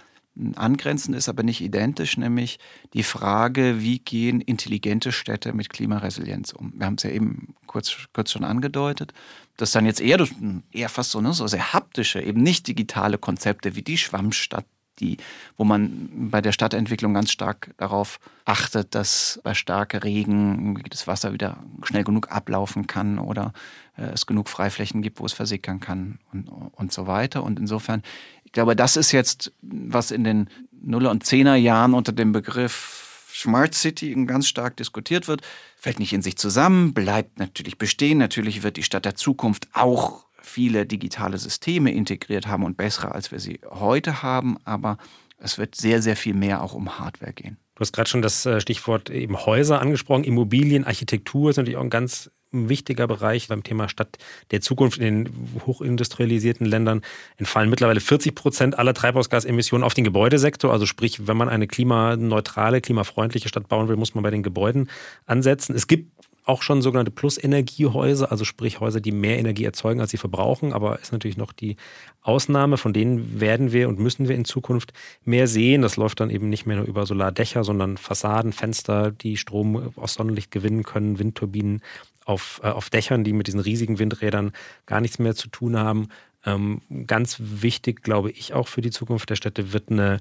angrenzend 0.56 1.16
ist, 1.16 1.28
aber 1.30 1.44
nicht 1.44 1.62
identisch, 1.62 2.18
nämlich 2.18 2.58
die 2.94 3.04
Frage, 3.04 3.82
wie 3.82 4.00
gehen 4.00 4.40
intelligente 4.40 5.12
Städte 5.12 5.54
mit 5.54 5.70
Klimaresilienz 5.70 6.54
um? 6.54 6.74
Wir 6.76 6.86
haben 6.86 6.96
es 6.96 7.04
ja 7.04 7.10
eben 7.10 7.54
kurz, 7.68 8.08
kurz 8.14 8.32
schon 8.32 8.44
angedeutet. 8.44 9.14
Das 9.62 9.72
dann 9.72 9.86
jetzt 9.86 10.02
eher, 10.02 10.26
eher 10.72 10.90
fast 10.90 11.12
so, 11.12 11.22
ne, 11.22 11.34
so 11.34 11.48
sehr 11.48 11.74
haptische, 11.74 12.22
eben 12.22 12.42
nicht 12.42 12.68
digitale 12.68 13.18
Konzepte 13.18 13.76
wie 13.76 13.82
die 13.82 13.98
Schwammstadt, 13.98 14.66
die, 15.00 15.18
wo 15.58 15.64
man 15.64 16.10
bei 16.32 16.42
der 16.42 16.52
Stadtentwicklung 16.52 17.14
ganz 17.14 17.32
stark 17.32 17.72
darauf 17.78 18.20
achtet, 18.46 18.94
dass 18.94 19.40
bei 19.44 19.54
starker 19.54 20.04
Regen 20.04 20.82
das 20.90 21.08
Wasser 21.08 21.34
wieder 21.34 21.58
schnell 21.84 22.04
genug 22.04 22.32
ablaufen 22.32 22.88
kann 22.88 23.20
oder 23.20 23.54
äh, 23.98 24.04
es 24.14 24.26
genug 24.26 24.50
Freiflächen 24.50 25.02
gibt, 25.02 25.20
wo 25.20 25.26
es 25.26 25.34
versickern 25.34 25.80
kann 25.80 26.20
und, 26.34 26.48
und 26.50 26.92
so 26.92 27.08
weiter. 27.08 27.44
Und 27.44 27.60
insofern 27.60 28.04
ich 28.52 28.54
glaube, 28.54 28.76
das 28.76 28.98
ist 28.98 29.14
jetzt, 29.14 29.54
was 29.62 30.12
in 30.12 30.26
den 30.26 30.50
Nuller- 30.74 31.12
und 31.12 31.26
Zehner-Jahren 31.26 31.94
unter 31.94 32.12
dem 32.12 32.34
Begriff 32.34 33.11
Smart 33.34 33.74
City 33.74 34.14
ganz 34.26 34.48
stark 34.48 34.78
diskutiert 34.78 35.28
wird. 35.28 35.42
Fällt 35.78 36.00
nicht 36.00 36.14
in 36.14 36.22
sich 36.22 36.38
zusammen, 36.38 36.94
bleibt 36.94 37.40
natürlich 37.40 37.78
bestehen. 37.78 38.18
Natürlich 38.18 38.64
wird 38.64 38.78
die 38.78 38.84
Stadt 38.84 39.06
der 39.06 39.16
Zukunft 39.16 39.68
auch 39.74 40.26
viele 40.42 40.86
digitale 40.86 41.38
Systeme 41.38 41.92
integriert 41.92 42.48
haben 42.48 42.64
und 42.64 42.78
bessere, 42.78 43.14
als 43.14 43.32
wir 43.32 43.40
sie 43.40 43.62
heute 43.70 44.24
haben. 44.24 44.58
Aber 44.66 44.98
es 45.38 45.58
wird 45.58 45.76
sehr, 45.76 46.02
sehr 46.02 46.16
viel 46.16 46.34
mehr 46.34 46.62
auch 46.62 46.74
um 46.74 47.00
Hardware 47.00 47.34
gehen. 47.34 47.58
Du 47.76 47.82
hast 47.82 47.94
gerade 47.94 48.10
schon 48.10 48.22
das 48.22 48.46
äh, 48.46 48.62
Stichwort 48.62 49.10
eben 49.10 49.46
Häuser 49.46 49.82
angesprochen. 49.82 50.24
Immobilien, 50.24 50.84
Architektur 50.84 51.50
ist 51.50 51.58
natürlich 51.58 51.78
auch 51.78 51.84
ein 51.84 51.90
ganz 51.90 52.30
ein 52.54 52.70
wichtiger 52.70 53.08
Bereich 53.08 53.48
beim 53.48 53.64
Thema 53.64 53.88
Stadt 53.90 54.18
der 54.52 54.62
Zukunft 54.62 55.00
in 55.00 55.26
den 55.26 55.62
hochindustrialisierten 55.66 56.66
Ländern 56.66 57.02
entfallen 57.38 57.70
mittlerweile 57.70 58.00
40 58.00 58.36
Prozent 58.36 58.78
aller 58.78 58.94
Treibhausgasemissionen 58.94 59.84
auf 59.84 59.94
den 59.94 60.04
Gebäudesektor. 60.04 60.72
Also 60.72 60.86
sprich, 60.86 61.28
wenn 61.28 61.38
man 61.38 61.50
eine 61.50 61.68
klimaneutrale, 61.68 62.82
klimafreundliche 62.82 63.48
Stadt 63.48 63.68
bauen 63.68 63.88
will, 63.88 63.96
muss 63.96 64.16
man 64.16 64.24
bei 64.24 64.32
den 64.32 64.44
Gebäuden 64.44 64.90
ansetzen. 65.26 65.76
Es 65.76 65.88
gibt 65.88 66.12
auch 66.52 66.64
schon 66.64 66.82
sogenannte 66.82 67.12
Plus-Energiehäuser, 67.12 68.30
also 68.30 68.44
sprich 68.44 68.82
Häuser, 68.82 69.00
die 69.00 69.14
mehr 69.14 69.40
Energie 69.40 69.64
erzeugen, 69.64 70.02
als 70.02 70.12
sie 70.12 70.18
verbrauchen, 70.18 70.74
aber 70.74 71.00
ist 71.00 71.14
natürlich 71.14 71.38
noch 71.38 71.54
die 71.54 71.78
Ausnahme, 72.22 72.76
von 72.76 72.92
denen 72.92 73.40
werden 73.40 73.72
wir 73.72 73.88
und 73.88 74.00
müssen 74.00 74.28
wir 74.28 74.36
in 74.36 74.44
Zukunft 74.44 74.92
mehr 75.24 75.48
sehen. 75.48 75.82
Das 75.82 75.96
läuft 75.96 76.20
dann 76.20 76.30
eben 76.30 76.50
nicht 76.50 76.66
mehr 76.66 76.76
nur 76.76 76.86
über 76.86 77.06
Solardächer, 77.06 77.64
sondern 77.64 77.96
Fassaden, 77.96 78.52
Fenster, 78.52 79.12
die 79.12 79.38
Strom 79.38 79.94
aus 79.96 80.16
Sonnenlicht 80.16 80.52
gewinnen 80.52 80.84
können, 80.84 81.20
Windturbinen 81.20 81.82
auf, 82.26 82.60
äh, 82.64 82.68
auf 82.68 82.90
Dächern, 82.90 83.24
die 83.24 83.32
mit 83.32 83.48
diesen 83.48 83.62
riesigen 83.62 83.98
Windrädern 83.98 84.52
gar 84.86 85.00
nichts 85.00 85.20
mehr 85.20 85.36
zu 85.36 85.48
tun 85.48 85.80
haben. 85.80 86.10
Ähm, 86.46 86.82
ganz 87.08 87.38
wichtig, 87.40 88.04
glaube 88.04 88.30
ich, 88.30 88.54
auch 88.54 88.68
für 88.68 88.82
die 88.82 88.92
Zukunft 88.92 89.30
der 89.30 89.36
Städte 89.36 89.72
wird 89.72 89.90
eine 89.90 90.20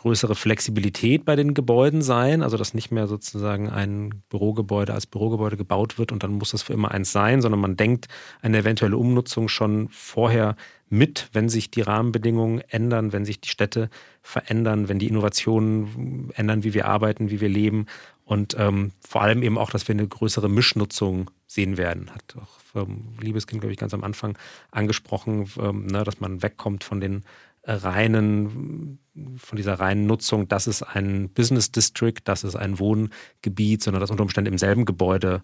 größere 0.00 0.34
Flexibilität 0.34 1.26
bei 1.26 1.36
den 1.36 1.52
Gebäuden 1.52 2.00
sein, 2.00 2.42
also 2.42 2.56
dass 2.56 2.72
nicht 2.72 2.90
mehr 2.90 3.06
sozusagen 3.06 3.68
ein 3.68 4.22
Bürogebäude 4.30 4.94
als 4.94 5.04
Bürogebäude 5.04 5.58
gebaut 5.58 5.98
wird 5.98 6.10
und 6.10 6.22
dann 6.22 6.32
muss 6.32 6.52
das 6.52 6.62
für 6.62 6.72
immer 6.72 6.90
eins 6.90 7.12
sein, 7.12 7.42
sondern 7.42 7.60
man 7.60 7.76
denkt 7.76 8.08
eine 8.40 8.56
eventuelle 8.56 8.96
Umnutzung 8.96 9.48
schon 9.48 9.88
vorher 9.90 10.56
mit, 10.88 11.28
wenn 11.34 11.50
sich 11.50 11.70
die 11.70 11.82
Rahmenbedingungen 11.82 12.62
ändern, 12.68 13.12
wenn 13.12 13.26
sich 13.26 13.42
die 13.42 13.50
Städte 13.50 13.90
verändern, 14.22 14.88
wenn 14.88 14.98
die 14.98 15.06
Innovationen 15.06 16.30
ändern, 16.34 16.64
wie 16.64 16.72
wir 16.72 16.88
arbeiten, 16.88 17.28
wie 17.28 17.42
wir 17.42 17.50
leben 17.50 17.84
und 18.24 18.56
ähm, 18.58 18.92
vor 19.06 19.20
allem 19.20 19.42
eben 19.42 19.58
auch, 19.58 19.68
dass 19.68 19.86
wir 19.86 19.94
eine 19.94 20.08
größere 20.08 20.48
Mischnutzung 20.48 21.30
sehen 21.46 21.76
werden. 21.76 22.10
Hat 22.10 22.36
auch 22.40 22.82
ähm, 22.82 23.18
Liebeskind, 23.20 23.60
glaube 23.60 23.74
ich, 23.74 23.78
ganz 23.78 23.92
am 23.92 24.02
Anfang 24.02 24.38
angesprochen, 24.70 25.50
ähm, 25.60 25.88
ne, 25.88 26.04
dass 26.04 26.20
man 26.20 26.42
wegkommt 26.42 26.84
von 26.84 27.02
den 27.02 27.22
reinen, 27.62 28.98
von 29.38 29.56
dieser 29.56 29.74
reinen 29.74 30.06
Nutzung, 30.06 30.48
das 30.48 30.66
ist 30.66 30.82
ein 30.82 31.30
Business 31.30 31.70
District, 31.70 32.20
das 32.24 32.44
ist 32.44 32.56
ein 32.56 32.78
Wohngebiet, 32.78 33.82
sondern 33.82 34.00
dass 34.00 34.10
unter 34.10 34.22
Umständen 34.22 34.52
im 34.52 34.58
selben 34.58 34.84
Gebäude 34.84 35.42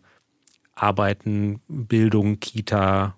Arbeiten, 0.75 1.61
Bildung, 1.69 2.39
Kita, 2.39 3.17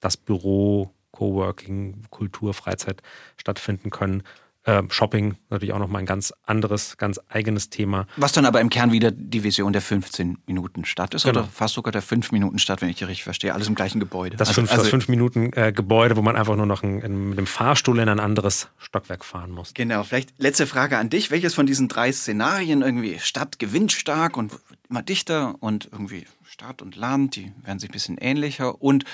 das 0.00 0.16
Büro, 0.16 0.94
Coworking, 1.12 2.04
Kultur, 2.10 2.54
Freizeit 2.54 3.02
stattfinden 3.36 3.90
können. 3.90 4.22
Äh, 4.70 4.84
Shopping 4.88 5.36
natürlich 5.48 5.72
auch 5.72 5.80
nochmal 5.80 6.02
ein 6.02 6.06
ganz 6.06 6.32
anderes, 6.46 6.96
ganz 6.96 7.18
eigenes 7.28 7.70
Thema. 7.70 8.06
Was 8.16 8.30
dann 8.30 8.46
aber 8.46 8.60
im 8.60 8.70
Kern 8.70 8.92
wieder 8.92 9.10
die 9.10 9.42
Vision 9.42 9.72
der 9.72 9.82
15 9.82 10.38
Minuten 10.46 10.84
Stadt 10.84 11.12
ist 11.12 11.24
genau. 11.24 11.40
oder 11.40 11.48
fast 11.48 11.74
sogar 11.74 11.90
der 11.90 12.02
5 12.02 12.30
Minuten 12.30 12.60
Stadt, 12.60 12.80
wenn 12.80 12.88
ich 12.88 12.96
die 12.96 13.04
richtig 13.04 13.24
verstehe. 13.24 13.52
Alles 13.52 13.66
im 13.66 13.74
gleichen 13.74 13.98
Gebäude. 13.98 14.36
Das 14.36 14.50
5 14.52 14.70
also, 14.70 14.92
also 14.92 15.10
Minuten 15.10 15.52
äh, 15.54 15.72
Gebäude, 15.72 16.16
wo 16.16 16.22
man 16.22 16.36
einfach 16.36 16.54
nur 16.54 16.66
noch 16.66 16.84
ein, 16.84 17.00
in, 17.00 17.30
mit 17.30 17.38
dem 17.38 17.48
Fahrstuhl 17.48 17.98
in 17.98 18.08
ein 18.08 18.20
anderes 18.20 18.68
Stockwerk 18.78 19.24
fahren 19.24 19.50
muss. 19.50 19.74
Genau, 19.74 20.04
vielleicht 20.04 20.34
letzte 20.38 20.68
Frage 20.68 20.98
an 20.98 21.10
dich. 21.10 21.32
Welches 21.32 21.54
von 21.54 21.66
diesen 21.66 21.88
drei 21.88 22.12
Szenarien 22.12 22.82
irgendwie 22.82 23.18
Stadt 23.18 23.58
gewinnt 23.58 23.90
stark 23.90 24.36
und 24.36 24.52
immer 24.88 25.02
dichter 25.02 25.56
und 25.58 25.88
irgendwie 25.90 26.26
Stadt 26.44 26.80
und 26.80 26.94
Land, 26.94 27.34
die 27.34 27.52
werden 27.64 27.80
sich 27.80 27.90
ein 27.90 27.92
bisschen 27.92 28.18
ähnlicher 28.18 28.80
und 28.80 29.04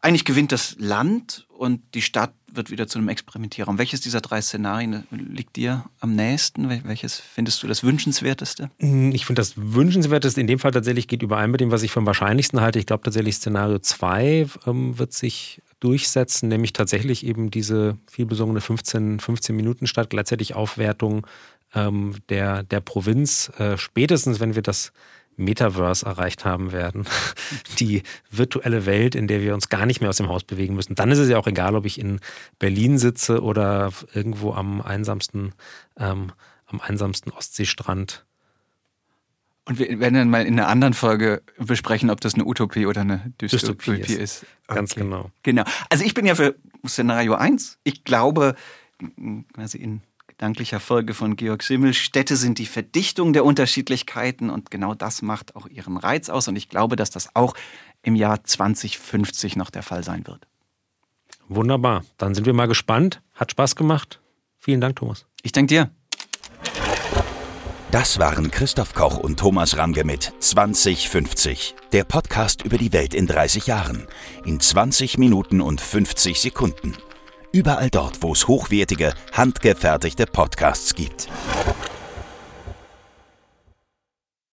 eigentlich 0.00 0.24
gewinnt 0.24 0.52
das 0.52 0.76
Land 0.78 1.46
und 1.48 1.82
die 1.94 2.02
Stadt 2.02 2.32
wird 2.50 2.70
wieder 2.70 2.86
zu 2.86 2.98
einem 2.98 3.08
Experimentierraum. 3.08 3.78
Welches 3.78 4.00
dieser 4.00 4.20
drei 4.20 4.40
Szenarien 4.40 5.06
liegt 5.10 5.56
dir 5.56 5.84
am 6.00 6.14
nächsten? 6.14 6.68
Welches 6.68 7.20
findest 7.20 7.62
du 7.62 7.66
das 7.66 7.82
wünschenswerteste? 7.82 8.70
Hm, 8.78 9.12
ich 9.12 9.26
finde 9.26 9.40
das 9.40 9.54
wünschenswerteste 9.56 10.40
in 10.40 10.46
dem 10.46 10.58
Fall 10.58 10.70
tatsächlich 10.70 11.08
geht 11.08 11.22
überein 11.22 11.50
mit 11.50 11.60
dem, 11.60 11.70
was 11.70 11.82
ich 11.82 11.90
für 11.90 12.00
am 12.00 12.06
wahrscheinlichsten 12.06 12.60
halte. 12.60 12.78
Ich 12.78 12.86
glaube 12.86 13.02
tatsächlich 13.02 13.36
Szenario 13.36 13.78
2 13.78 14.46
ähm, 14.66 14.98
wird 14.98 15.12
sich 15.12 15.62
durchsetzen, 15.80 16.48
nämlich 16.48 16.72
tatsächlich 16.72 17.24
eben 17.24 17.50
diese 17.50 17.98
vielbesungene 18.10 18.60
15, 18.60 19.20
15 19.20 19.54
Minuten 19.54 19.86
Stadt, 19.86 20.10
gleichzeitig 20.10 20.54
Aufwertung 20.54 21.26
ähm, 21.74 22.16
der, 22.28 22.62
der 22.62 22.80
Provinz. 22.80 23.50
Äh, 23.58 23.76
spätestens, 23.76 24.40
wenn 24.40 24.54
wir 24.54 24.62
das 24.62 24.92
Metaverse 25.38 26.04
erreicht 26.04 26.44
haben 26.44 26.72
werden, 26.72 27.06
die 27.78 28.02
virtuelle 28.30 28.84
Welt, 28.84 29.14
in 29.14 29.26
der 29.26 29.40
wir 29.40 29.54
uns 29.54 29.68
gar 29.68 29.86
nicht 29.86 30.00
mehr 30.00 30.10
aus 30.10 30.18
dem 30.18 30.28
Haus 30.28 30.44
bewegen 30.44 30.74
müssen. 30.74 30.94
Dann 30.94 31.10
ist 31.10 31.18
es 31.18 31.28
ja 31.28 31.38
auch 31.38 31.46
egal, 31.46 31.74
ob 31.74 31.86
ich 31.86 31.98
in 31.98 32.20
Berlin 32.58 32.98
sitze 32.98 33.42
oder 33.42 33.92
irgendwo 34.12 34.52
am 34.52 34.82
einsamsten, 34.82 35.54
ähm, 35.98 36.32
am 36.66 36.80
einsamsten 36.80 37.32
Ostseestrand. 37.32 38.26
Und 39.64 39.78
wir 39.78 40.00
werden 40.00 40.14
dann 40.14 40.30
mal 40.30 40.46
in 40.46 40.58
einer 40.58 40.68
anderen 40.68 40.94
Folge 40.94 41.42
besprechen, 41.58 42.08
ob 42.08 42.22
das 42.22 42.34
eine 42.34 42.46
Utopie 42.46 42.86
oder 42.86 43.02
eine 43.02 43.32
Dystopie, 43.40 43.98
Dystopie 43.98 44.12
ist. 44.14 44.42
ist. 44.42 44.46
Ganz 44.66 44.94
genau. 44.94 45.30
Genau. 45.42 45.64
Also 45.90 46.04
ich 46.04 46.14
bin 46.14 46.24
ja 46.24 46.34
für 46.34 46.56
Szenario 46.86 47.34
1. 47.34 47.78
Ich 47.84 48.04
glaube, 48.04 48.54
quasi 49.52 49.76
in 49.78 50.00
gedanklicher 50.38 50.78
Folge 50.78 51.14
von 51.14 51.34
Georg 51.34 51.64
Simmel, 51.64 51.92
Städte 51.94 52.36
sind 52.36 52.58
die 52.58 52.66
Verdichtung 52.66 53.32
der 53.32 53.44
Unterschiedlichkeiten 53.44 54.50
und 54.50 54.70
genau 54.70 54.94
das 54.94 55.20
macht 55.20 55.56
auch 55.56 55.66
ihren 55.66 55.96
Reiz 55.96 56.28
aus 56.28 56.46
und 56.46 56.54
ich 56.54 56.68
glaube, 56.68 56.94
dass 56.94 57.10
das 57.10 57.34
auch 57.34 57.54
im 58.02 58.14
Jahr 58.14 58.44
2050 58.44 59.56
noch 59.56 59.70
der 59.70 59.82
Fall 59.82 60.04
sein 60.04 60.26
wird. 60.28 60.46
Wunderbar, 61.48 62.04
dann 62.18 62.36
sind 62.36 62.46
wir 62.46 62.52
mal 62.52 62.68
gespannt. 62.68 63.20
Hat 63.34 63.50
Spaß 63.50 63.74
gemacht. 63.74 64.20
Vielen 64.58 64.80
Dank, 64.80 64.96
Thomas. 64.96 65.26
Ich 65.42 65.50
danke 65.50 65.74
dir. 65.74 65.90
Das 67.90 68.18
waren 68.20 68.50
Christoph 68.52 68.94
Koch 68.94 69.18
und 69.18 69.40
Thomas 69.40 69.76
Ramge 69.76 70.04
mit 70.04 70.32
2050, 70.38 71.74
der 71.92 72.04
Podcast 72.04 72.62
über 72.62 72.78
die 72.78 72.92
Welt 72.92 73.12
in 73.12 73.26
30 73.26 73.66
Jahren, 73.66 74.06
in 74.44 74.60
20 74.60 75.18
Minuten 75.18 75.60
und 75.60 75.80
50 75.80 76.38
Sekunden. 76.38 76.94
Überall 77.50 77.88
dort, 77.88 78.22
wo 78.22 78.32
es 78.32 78.46
hochwertige, 78.46 79.14
handgefertigte 79.32 80.26
Podcasts 80.26 80.94
gibt. 80.94 81.28